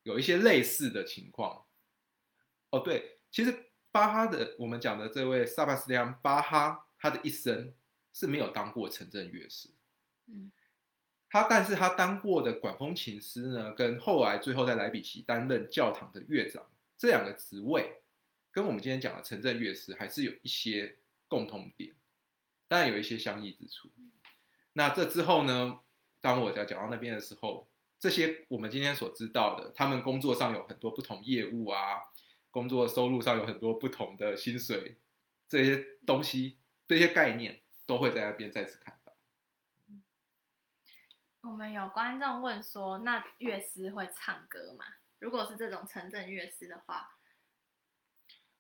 [0.03, 1.65] 有一些类似的情况。
[2.69, 7.73] 哦，对，其实巴哈的我们讲的这位萨巴斯蒂安巴哈，他的一生
[8.13, 9.71] 是没有当过城镇乐师。
[10.27, 10.53] 嗯
[11.31, 16.63] 他但是他当过的管风琴师呢，跟后来最后在莱比锡担任教堂的乐长
[16.99, 18.03] 这两个职位，
[18.51, 21.95] 跟我们今天讲的城镇乐师还是有一些共同点，
[22.69, 23.89] 当然有一些相异之处。
[24.73, 25.81] 那这之后呢，
[26.21, 31.99] 当我在讲到那边的时候，这些我们今天所知道的，他们工作上有很多不同业务啊，
[32.51, 34.99] 工作收入上有很多不同的薪水，
[35.49, 39.13] 这些东西、这些概念都会在那边再次看到。
[41.43, 44.85] 我们有观众问说，那乐师会唱歌吗？
[45.19, 47.19] 如果是这种城镇乐师的话，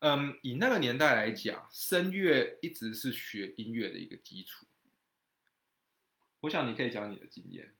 [0.01, 4.67] 嗯，以那个年代来讲，声乐一直是学音乐的一个基础。
[6.41, 7.75] 我想你可以讲你的经验，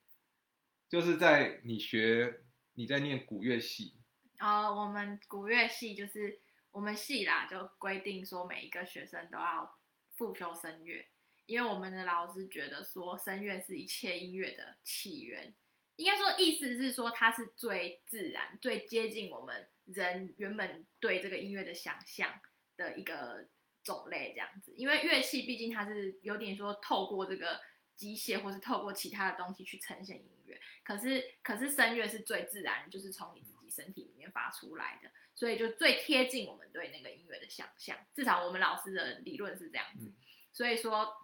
[0.89, 2.43] 就是在你学
[2.75, 3.95] 你在念古乐系，
[4.39, 9.79] 哦，我们古乐系就是我们系啦，就规定说每一个学生都要
[10.15, 11.07] 复修声乐，
[11.47, 15.55] 因为我们的老师觉得说声乐是一切音乐的起源，
[15.97, 22.41] 应该说意思是说它是最自然、最接近我们人原本对这个音乐的想象
[22.77, 23.49] 的一个
[23.83, 24.75] 种类这样子。
[24.77, 27.61] 因为乐器毕竟它是有点说透过这个
[28.01, 37.99] 机械或是透过其他的东西去呈现音乐，可是可是声乐是最自然，就是从你自己身体里面发出来的，所以就最贴近我们对那个音乐的想象。
[38.15, 40.15] 至少我们老师的理论是这样子，嗯
[40.51, 41.15] 所以说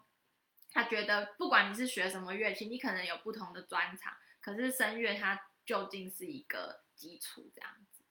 [0.71, 8.05] 他觉得不管你是学什么乐器，你可能有不同的专长，可是声乐它究竟是一个基础，这样子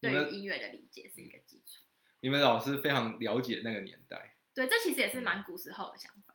[0.00, 1.82] 对于音乐的理解是一个基础。
[2.20, 4.36] 你们老师非常了解那个年代。
[4.54, 6.34] 对，这其实也是蛮古时候的想法。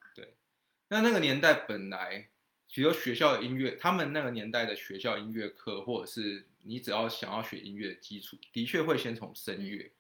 [0.89, 2.29] 那那个年代本来，
[2.73, 9.91] 比如学校的音乐，他们那个年代的学校音乐课，或者是你只要想要学音乐的基础，的确会先从声乐。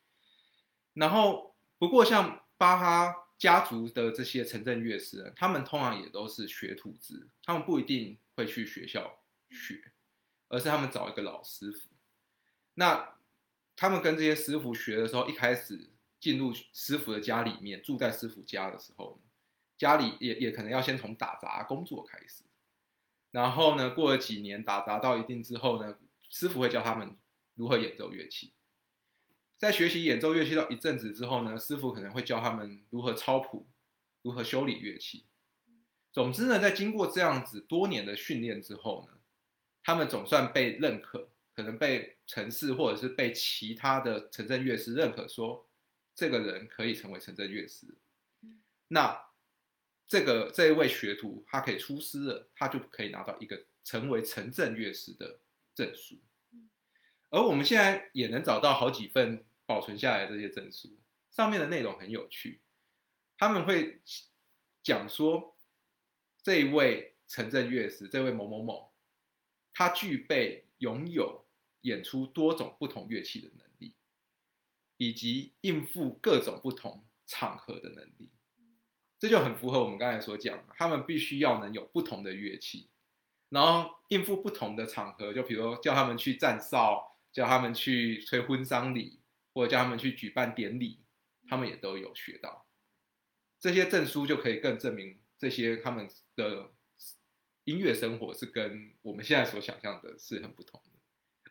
[0.93, 9.91] 然后，不过像巴哈家族的这些城镇乐师，他们通常也都是学徒制，他们不一定会去学校学，
[10.47, 11.87] 而是他们找一个老师傅。
[12.73, 13.15] 那
[13.75, 19.21] 他们跟这些师傅学的时候，一开始进入师傅的家里面，住在师傅家的时候，
[19.79, 22.43] 家里也也可能要先从打杂工作开始，
[23.31, 25.97] 然后呢，过了几年打杂到一定之后呢，
[26.29, 27.15] 师傅会教他们
[27.55, 28.51] 如何演奏乐器。
[29.57, 33.65] 在学习演奏乐器到一阵子之后呢，师傅可能会教他们如何抄谱，
[34.21, 35.25] 如何修理乐器。
[36.11, 39.17] 总之呢，在经过这样子多年的训练之后呢，
[39.81, 45.65] 他们总算被认可，可能被城市或者是被其他的城镇乐师认可说，
[46.13, 47.87] 这个人可以成为城镇乐师。
[48.89, 49.28] 那
[50.09, 55.39] 这个这一位学徒，他可以出师了，他就可以拿到一个成为城镇乐师的
[55.75, 56.19] 证书。
[57.29, 60.97] 而我们现在也能找到好几份保存下来的这些证书，
[61.29, 62.59] 上面的内容很有趣，
[63.37, 64.01] 他们会
[64.81, 65.55] 讲说，
[66.41, 68.91] 这一位城镇乐师，这位某某某，
[69.71, 71.45] 他具备拥有
[71.81, 73.93] 演出多种不同乐器的能力，
[74.97, 78.31] 以及应付各种不同场合的能力。
[79.19, 82.89] 这就很符合我们刚才所讲，他们必须要能有不同的乐器，
[83.49, 89.19] 然后应付不同的场合，就比如叫他们去站哨，叫他们去吹婚丧礼，
[89.53, 91.01] 或者叫他们去举办典礼，
[91.49, 92.65] 他们也都有学到。
[93.59, 96.71] 这些证书就可以更证明这些他们的
[97.65, 100.99] 音乐生活是跟我们现在所想象的是很不同的。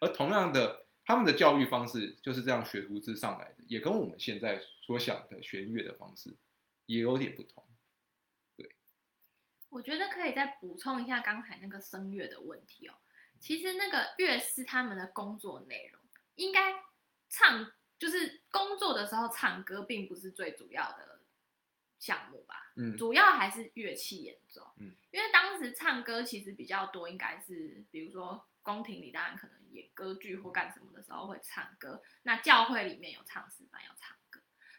[0.01, 6.35] 而同样的，他们的教育方式就是这样学徒制上来的，也跟我们现在所想的学音乐的方式
[6.89, 7.65] 也有点不同。
[8.57, 8.75] 对
[9.69, 12.95] 我觉得可以再补充一下刚才那个声乐的问题哦。
[13.39, 16.03] 其实那个乐师他们的工作内容，
[16.35, 16.75] 应该
[17.29, 21.21] 唱就是工作的时候唱歌，并不是最主要的
[21.99, 22.73] 项目吧？
[22.77, 24.73] 嗯主要还是乐器演奏。
[24.79, 34.18] 嗯，因为当时唱歌其实比较多，应该是比如说宫廷里当然可能演歌剧或干什么的时候会唱歌，那教会里面有唱诗班要唱歌。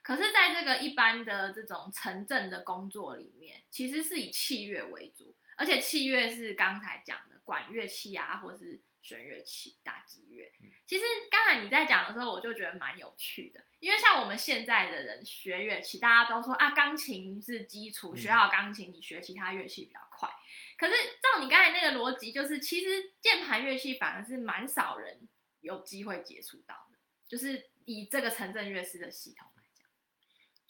[0.09, 10.51] 可是，在这个一般的这种城镇的工作里面，其实是以器乐为主，而且器乐是刚才讲的管乐器啊，或是弦乐器、打击乐。
[10.87, 20.27] 其实刚才你在讲的时候，我就觉得蛮有趣的，因为像我们现在的人学乐器，大家都说啊，钢琴是基础，嗯学好钢琴，你学其他乐器比较快。
[20.75, 25.29] 可是照你刚才那个逻辑，就是其实键盘乐器反而是蛮少人
[25.61, 29.47] 有机会接触到的，就是以这个城镇乐师的系统。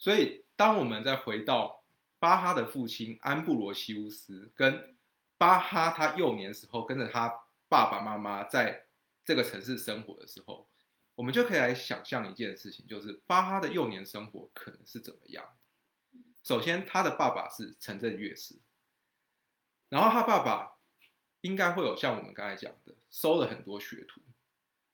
[0.00, 1.84] 所以，当我们再回到
[2.18, 4.96] 巴哈的父亲安布罗西乌斯跟
[5.36, 7.28] 巴哈他幼年时候跟着他
[7.68, 8.86] 爸爸妈妈在
[9.24, 10.66] 这个城市生活的时候，
[11.14, 15.46] 我们就可以来想象一件事情，就是巴哈的幼年生活可能是怎么样。
[16.42, 18.58] 首先，他的爸爸是城镇乐师，
[19.90, 20.78] 然后他爸爸
[21.42, 24.22] 应该会有像我们刚才讲的，收了很多学徒，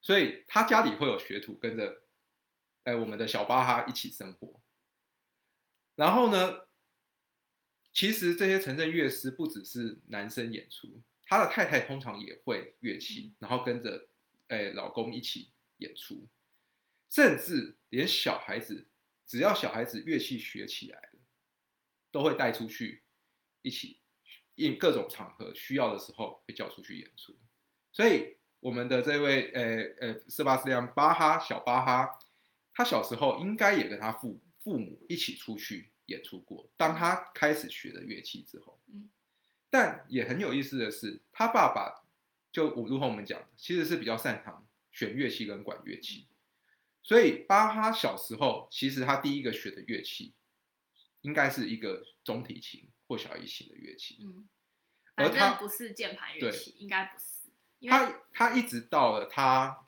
[0.03, 2.03] 所以他家里会有学徒跟着，
[2.83, 4.61] 哎，我们的小巴哈一起生活。
[5.97, 6.69] 然后呢，
[7.93, 14.09] 其实这些城镇乐师不只是男生演出，他的太太通常也会乐器，然后跟着
[14.49, 16.29] 诶老公一起演出，
[17.09, 18.87] 甚至连小孩子，
[19.27, 21.19] 只要小孩子乐器学起来了，
[22.13, 23.03] 都会带出去
[23.63, 23.99] 一起
[24.57, 27.35] 应各种场合需要的时候被叫出去演出。
[27.91, 32.19] 所以我们的这位呃呃斯巴斯蒂安巴哈小巴哈，
[32.75, 36.69] 他小时候应该也跟他父父母一起出去演出过。
[36.77, 39.09] 当他开始学了乐器之后，嗯，
[39.71, 42.05] 但也很有意思的是，他爸爸
[42.51, 46.27] 就如同我们讲的，其实是比较擅长选乐器跟管乐器，
[47.05, 50.35] 所以巴哈小时候其实他第一个学的乐器，
[51.21, 54.19] 应该是一个中提琴或小提琴的乐器。
[54.21, 54.49] 嗯，
[55.15, 59.87] 而他不是键盘乐器，应该不是，他他一直到了他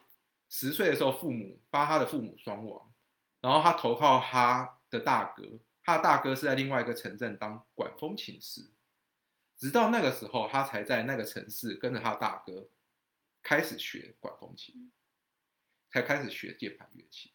[0.49, 2.93] 十岁的时候，父母巴哈的父母双亡，
[3.41, 8.71] 然后他投靠他的大哥，他的大哥是在另外一个城镇当管风琴师，
[9.57, 12.69] 直到那个时候，他才在那个城市跟着他大哥
[13.43, 14.91] 开始学管风琴，
[15.91, 17.33] 才开始学键盘乐器，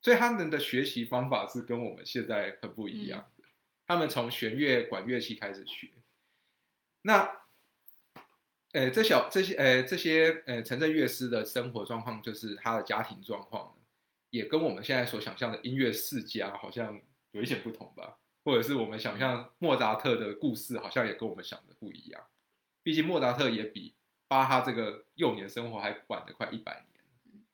[0.00, 3.44] 所以他们的学习方法是跟我们现在很不一样的，
[3.86, 5.90] 他们从弦乐管乐器开始学，
[7.02, 7.42] 那。
[8.72, 13.74] 呃，这小这些呃这些呃城镇乐师的生活状况，就是他的家庭状况，
[14.30, 17.00] 也跟我们现在所想象的音乐世家好像
[17.30, 22.26] 有一些不同吧，或者是我们想象莫扎特的故事，好像也跟我们想的不一样。
[22.82, 23.94] 毕竟莫扎特也比
[24.28, 27.44] 巴哈这个幼年生活还晚了快一百年，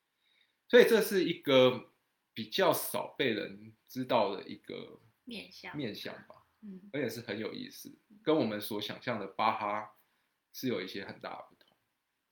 [0.67, 1.91] 所以这是一个
[2.33, 9.95] 比较少被人知道的一个面相面向吧，嗯而且是很有意思，跟我们所想象的巴哈
[10.51, 11.62] 是有一些很大的不同。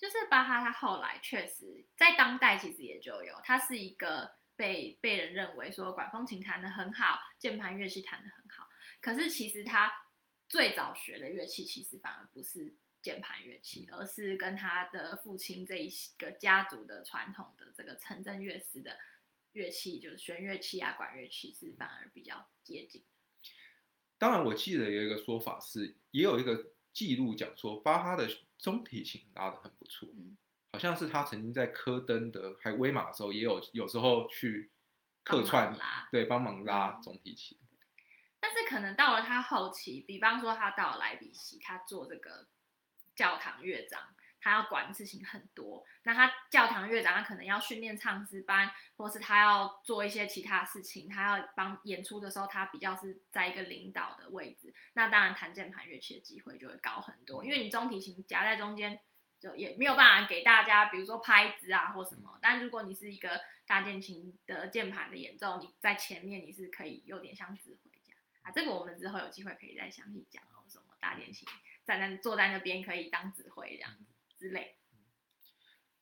[0.02, 8.68] 就是巴哈他后来确实在当代其实也就有，他是一个被被人认为说管风琴弹得很好，键盘乐器弹得很好，
[9.00, 9.94] 可是其实他
[10.50, 18.98] 最早学的乐器其实反而不是键盘乐器，而是跟他的父亲这一个家族的传统的这个城镇乐师的
[19.52, 23.04] 乐器，就是弦乐器啊、管乐器是反而比较接近。
[24.18, 28.28] 当然，我记得有一个说法是，也有一个记录讲说，巴哈的
[28.62, 30.38] 中提琴拉的很不错，嗯
[30.74, 34.72] 好像是他曾经在科登的还威马的时候，也有有时候去
[35.24, 35.76] 客串
[36.12, 37.58] 对，帮忙拉嗯中提琴。
[38.40, 42.48] 但是可能到了他后期，比方说他到了莱比锡，他做这个
[43.16, 45.86] 教堂乐长，他要管的事情很多。
[46.04, 54.74] 那他教堂乐长，他可能要训练唱诗班，或是他要做一些其他事情，他要帮演出的时候，他比较是在一个领导的位置。
[54.94, 59.00] 那当然弹键盘乐器的机会就会高很多，因为你中提琴夹在中间，
[59.40, 62.40] 就也没有办法给大家，比如说拍子啊或什么。
[62.42, 68.52] 但如果你是一个大键琴的键盘的演奏，你在前面你是可以有点像指挥家啊。
[68.52, 71.48] 这个我们之后有机会可以再详细讲哦，什么大键琴
[71.86, 73.92] 站在坐在那边可以当指挥这样
[74.42, 74.76] 之类。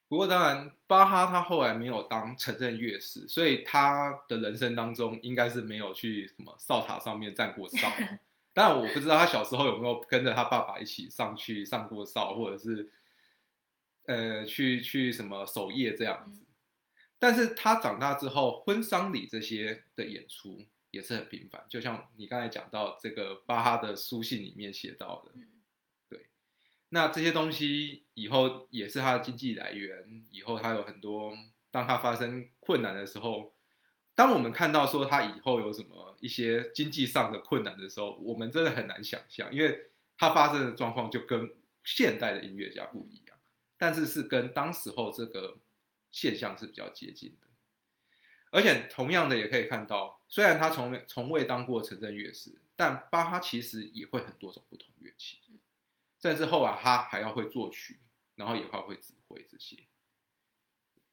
[0.08, 7.92] 不过当然，巴哈他后来没有当承认乐师，所以他的人生当中应该是没有去什么哨塔上面站过哨。
[8.54, 12.90] 当然，我不知道他小时候有没有跟着他爸爸一起上去上过哨，或者是
[14.06, 16.46] 呃去去什么守夜这样子。
[17.20, 25.34] 但是他长大之后，婚丧礼这些的演出也是很频繁，就像你刚才讲到这个巴哈的书信里面写到的。
[26.90, 30.26] 那这些东西以后也是他的经济来源。
[30.32, 31.34] 以后他有很多，
[31.72, 33.54] 当他发生困难的时候，
[34.16, 41.50] 当我们看到说他以后有什么一些经济上的困难的时候，我们真的很难想象，因为他发生的状况就跟
[41.84, 43.38] 现代的音乐家不一样，
[43.78, 45.58] 但是是跟当时候这个
[46.12, 47.48] 现象是比较接近的。
[48.52, 55.38] 而且同样的也可以看到，虽然他从从未当过城镇乐师，但巴哈其实也会很多种不同乐器。
[56.22, 57.99] 甚至后来他还要会作曲，
[58.36, 59.88] 然后也还会指挥这些，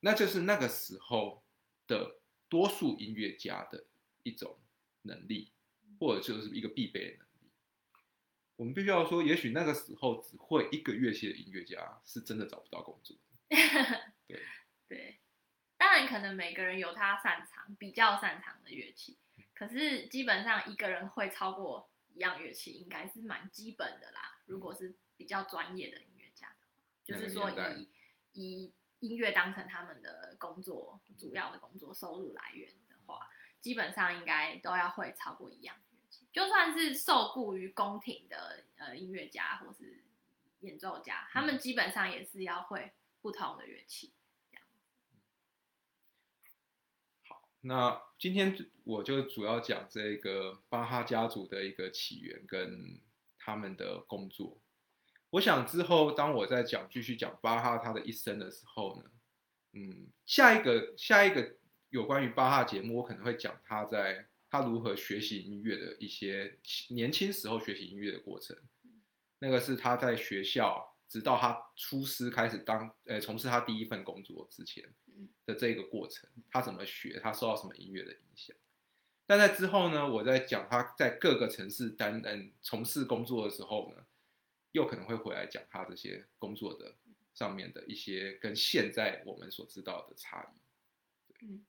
[0.00, 1.44] 那就是那个时候
[1.86, 3.86] 的多数音乐家的
[4.22, 4.58] 一种
[5.02, 5.52] 能力，
[5.98, 7.50] 或者就是一个必备的能力。
[8.56, 13.16] 我们必须要说，也许那个时候只会一个乐器的音乐家是真的找不到工作。
[14.26, 14.42] 对
[14.88, 15.20] 对，
[15.76, 19.18] 当然可能每个人有他擅长、比较擅长的乐器，
[19.54, 24.35] 可是基本上一个人会超过一样乐器，应该是蛮基本的啦。
[24.46, 26.70] 如果是比较专业的音乐家的话，
[27.04, 27.88] 就是说以
[28.32, 33.28] 以音乐当成他们的工作主要的工作收入来源的话，
[33.60, 36.26] 基本上应该都要会超过一样乐器。
[36.32, 40.04] 就算是受雇于宫廷的呃音乐家或是
[40.60, 44.12] 演奏家，他们基本上也是要会不同的乐器。
[47.62, 53.00] 那今天我就主要讲这个巴哈家族的一个起源跟
[53.46, 54.60] 他们的工作。
[55.30, 59.10] 我想之后当我在讲继续讲巴哈他的一生的时候呢，
[59.74, 61.56] 嗯，下一个下一个
[61.90, 68.56] 有关于巴哈节目，我可能会讲他在他如何学习音乐的一些年轻时候学习音乐的过程。
[69.38, 74.82] 那个是他在学校，直到他出师开始当呃从事他第一份工作之前，
[75.14, 78.56] 嗯的这个过程，他怎么学，他受到什么音乐的影响。
[79.26, 84.06] 但在之后呢，我在讲他在各个城市担任从事工作的时候呢，
[84.72, 86.94] 又可能会回来讲他这些工作的
[87.34, 90.48] 上面的一些跟现在我们所知道的差
[91.38, 91.60] 异。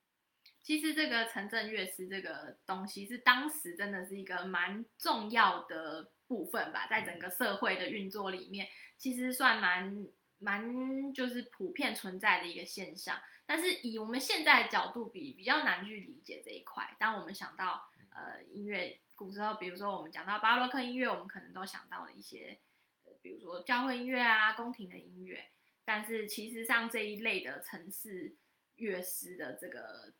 [0.61, 13.17] 其实这个城镇乐师这个东西是当时真的是一个蛮重要的部分吧，在整个社会的运作里面，其实算蛮蛮就是普遍存在的一个现象。
[13.47, 16.95] 但是以我们现在的角度比比较难去理解这一块。
[16.99, 22.59] 当我们想到呃音乐，古时候比如说我们讲到巴洛克音乐，我们可能都想到了一些，
[23.05, 25.49] 呃比如说教会音乐啊、宫廷的音乐。
[25.85, 28.35] 但是其实像这一类的城市
[28.75, 30.13] 乐师的这个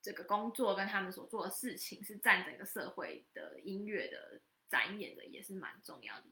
[0.00, 6.24] 这个工作跟他们所做的事情，是占整个社会的音乐的展演的，也是蛮重要的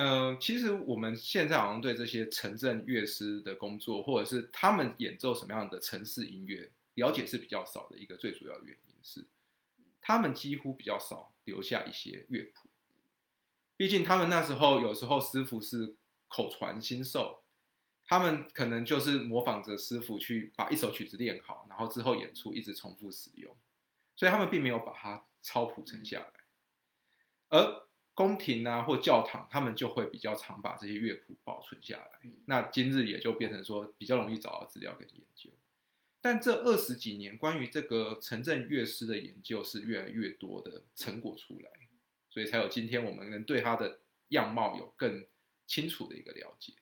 [0.00, 9.26] 嗯、其实我们现在好像对这些城镇乐师的工作，或者是他们演奏什么样的城市音乐，了解是比较少的一个最主要的原因是，
[10.00, 12.68] 他们几乎比较少留下一些乐谱。
[13.76, 15.96] 毕竟他们那时候有时候师傅是
[16.28, 17.42] 口传心授，
[18.04, 23.52] 他们可能就是模仿着师傅去把一首曲子练好，然后之后演出一直重复使用，
[24.14, 26.32] 所以他们并没有把它抄谱成下来。
[27.48, 27.87] 而
[28.18, 32.28] 宫廷啊或教堂，他们就会比较常把这些乐谱保存下来。
[32.46, 35.48] 那今日也就变成说比较容易找到资料跟研究。
[36.20, 41.70] 但这二十几年，关于这个城镇乐师的研究是越来越多的成果出来，
[42.28, 44.00] 所以才有今天我们能对它的
[44.30, 45.24] 样貌有更
[45.68, 46.72] 清楚的一个了解。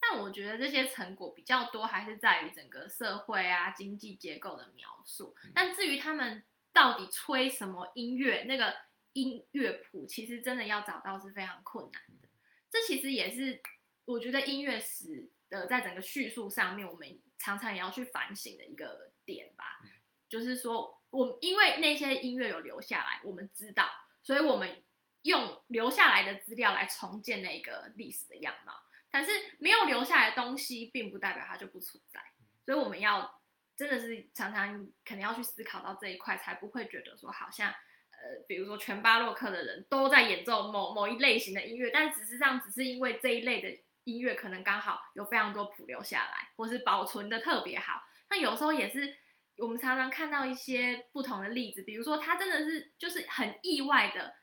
[0.00, 5.36] 但我觉得这些成果比较多，还是在于整个社会啊、经济结构的描述。
[5.54, 8.74] 但至于他们到底吹什么音乐，那个
[9.12, 12.28] 音乐谱，其实真的要找到是非常困难的。
[12.70, 13.60] 这其实也是
[14.04, 19.80] 我觉得音乐史的在整个叙述上面，我们常常也要去反省的一个点吧。
[20.28, 23.90] 就是说，我因为那些音乐有留下来，我们知道，
[24.22, 24.84] 所以我们
[25.22, 28.72] 用留下来的资料来重建那个历史的样貌。
[29.10, 32.20] 但是没有留下来的东西，并不代表它就不存在。
[32.64, 33.42] 所以我们要
[33.76, 37.74] 真的是常常可能要去思考到这一块，才不会觉得说好像
[38.22, 48.02] 呃，比如说全巴洛克的人都在演奏某某一类型的音乐，但事实上只是因为这一类的音乐可能刚好有非常多谱留下来，或是保存的特别好。
[48.28, 49.16] 那有时候也是
[49.58, 54.34] 我们常常看到一些不同的例子，比如说它真的是就是很意外的。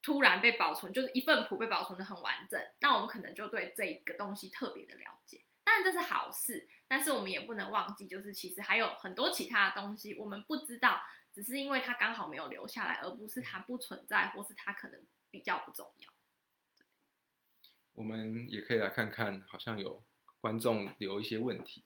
[0.00, 5.44] 突然被保存，就是一份谱被保存的很完整，那我们可能就对这个东西特别的了解。
[5.64, 11.02] 当然这是好事，但是我们也不能忘记，就是其实还有很多其他的东西我们不知道，
[11.38, 16.10] 只是因为它刚好没有留下来，而不是它不存在，或是它可能比较不重要。
[17.92, 20.02] 我们也可以来看看，好像有
[20.40, 21.84] 观众留一些问题。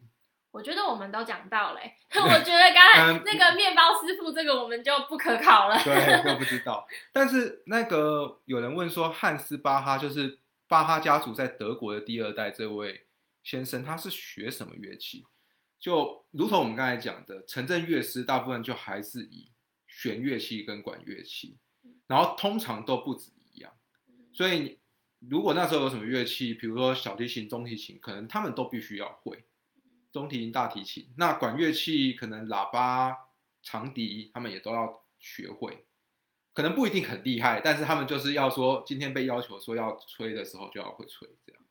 [0.53, 5.78] 我觉得我们都讲到嘞、欸， 我觉得刚才嗯那个面包师傅这个我们就不可考了。
[5.84, 6.88] 对，都不知道。
[7.12, 13.07] 但是那个有人问说，汉斯巴哈就是巴哈家族在德国的第二代这位
[13.42, 15.26] 先生，他是学什么乐器？
[15.83, 19.51] 就如同我们刚才讲的，城镇乐师大部分就还是以
[19.89, 21.59] 弦乐器跟管乐器，
[22.07, 23.72] 然后通常都不止一样。
[24.33, 24.78] 所以
[25.18, 29.45] 如果那时候有什么乐器，比如说小提琴、中提琴，可能他们都必须要会。
[30.12, 33.16] 中提琴、大提琴，那管乐器可能喇叭、
[33.61, 35.85] 长笛，他们也都要学会，
[36.53, 41.61] 可能不一定很厉害，但是他们就是要说，今天被要求说要吹的时候就要会吹，这样子。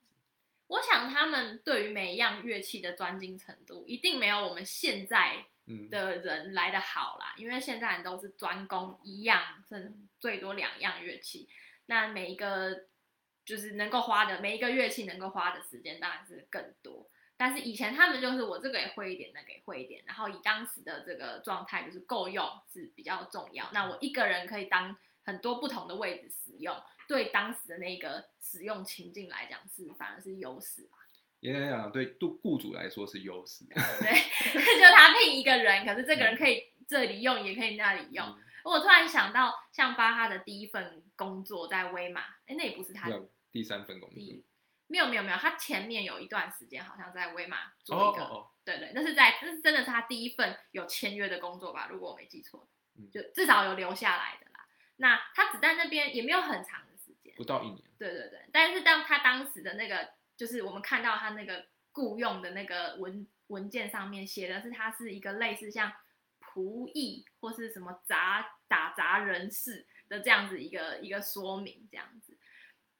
[0.72, 11.50] 我想他们对于每一样乐器的专精程度，一定没有我们现在嗯，的人来的好啦，因为现在人都是专攻一样，甚至最多两样乐器。
[11.88, 12.86] 那每一个
[13.44, 17.10] 就是能够花的每一个乐器能够花的时间当然是更多。
[17.36, 23.70] 但是以前他们就是我这个也会一点，那个也会一点，然后以当时的这个状态就是够用是比较重要。
[23.74, 26.76] 那我一个人可以当很多不同的位置使用，
[27.08, 30.98] 对当时的那个使用情境来讲是反而是优势吧。
[31.40, 33.66] 也来讲对雇雇主来说是优势。
[33.70, 33.74] 对，
[34.80, 38.26] 就他聘一个人，可是这个人可以这里用，也可以那里用。
[38.26, 44.20] 嗯我突然想到，像巴哈的第一份工作在威马，哎，那也不是他的第三份工作，
[44.86, 52.70] 没有没有没有，他前面有一段时间好像在威马哦做一个，哦对对，那是在那是真的是他第一份有签约的工作吧，如果我没记错，
[53.00, 54.51] 嗯就至少有留下来的啦。
[55.02, 65.92] 那他只在那边也没有很长的时间，不到一年，对对对，但是当他当时的那个，就是我们看到他那个雇佣的那个文文件上面写的是，他是一个类似像
[66.40, 72.38] 仆役或是什么杂打杂人士的这样子一个一个说明这样子。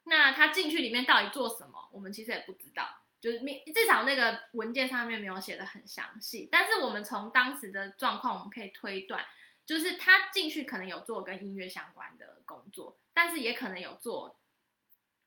[0.04, 2.98] 那他进去里面到底做什么，我们其实也不知道。
[3.20, 9.24] 就是没至少那个文件上面没有写的很详细，但是我们从当时的状况，我们可以推断，
[9.64, 14.38] 就是他进去可能有做跟音乐相关的工作，但是也可能有做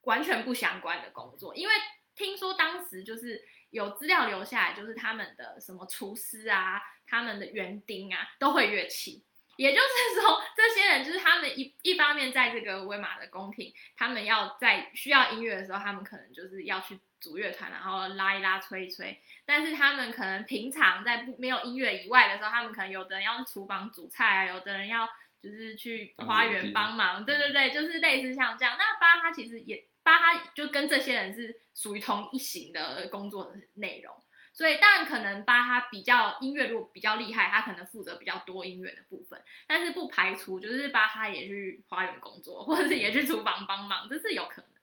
[0.02, 1.74] 完全不相关的工作，因为
[2.16, 9.24] 听说当时就是有资料留下来，就是他们的什么厨师啊，他们的园丁啊都会乐器。
[9.58, 19.22] 也就是说，这些人就是他们一一方面在这个威马的宫廷，他们要在需要音乐的时候，他们可能就是要去组乐团，然后拉一拉、吹一吹。
[19.46, 25.08] 但是他们可能平常在不没有音乐以外的时候，他们可能有的人要厨房煮菜啊，有的人要
[25.42, 27.26] 就是去花园帮忙。
[27.26, 28.78] 对对对，就是类似像这样。
[28.78, 34.16] 那巴哈其实也巴哈就跟这些人是属于同一型的工作的内容。
[34.54, 44.80] 所以当然可能巴哈比较音乐如果比较厉害，他可能负责比较多音乐的部分，但是不排除就是巴哈也去花园工作，或者是也去厨房帮忙，这是有可能的。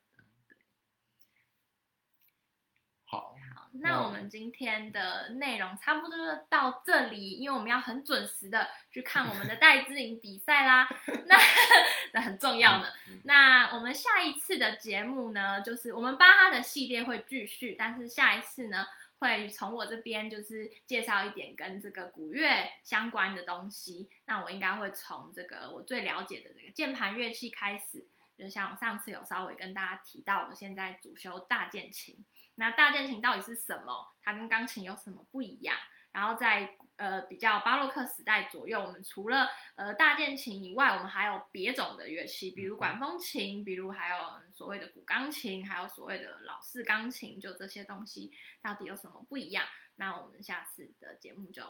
[3.07, 10.89] 好，好，那我们今天的内容差不多就到这里，因为我们要很准时的去看我们的戴资颖比赛啦，
[11.27, 11.37] 那
[12.13, 12.89] 那很重要呢。
[13.25, 18.87] 那我们下一次的节目呢，就是我们巴哈的系列会继续，但是下一次呢。
[19.19, 24.11] 会从我这边就是介绍一点跟这个古乐相关的东西。
[24.27, 28.05] 那我应该会从这个我最了解的这个键盘乐器开始，
[28.37, 32.17] 就像我上次有稍微跟大家提到，我现在主修大键琴。
[32.57, 34.15] 那大键琴到底是什么？
[34.23, 35.77] 它跟钢琴有什么不一样？
[36.13, 48.31] 然后在呃比较巴洛克时代左右，我们除了呃大键琴以外，我们还有别种的乐器，比如管风琴，比如还有所谓的古钢琴，还有所谓的老式钢琴，就这些东西
[48.61, 49.65] 到底有什么不一样？
[49.97, 51.63] 那我们下次的节目就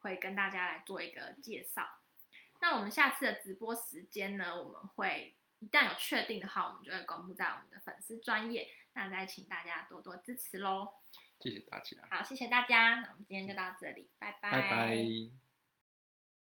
[0.00, 1.88] 会跟大家来做一个介绍。
[2.60, 10.94] 那我们下次的直播时间呢，我们会一旦有确定的话，我们就会公布在我们的粉丝专业，那再请大家多多支持喽。
[11.40, 11.96] 谢谢大家。
[12.10, 12.96] 好，谢谢大家。
[12.96, 14.50] 那我们今天就到这里，拜拜。
[14.50, 15.39] 拜拜。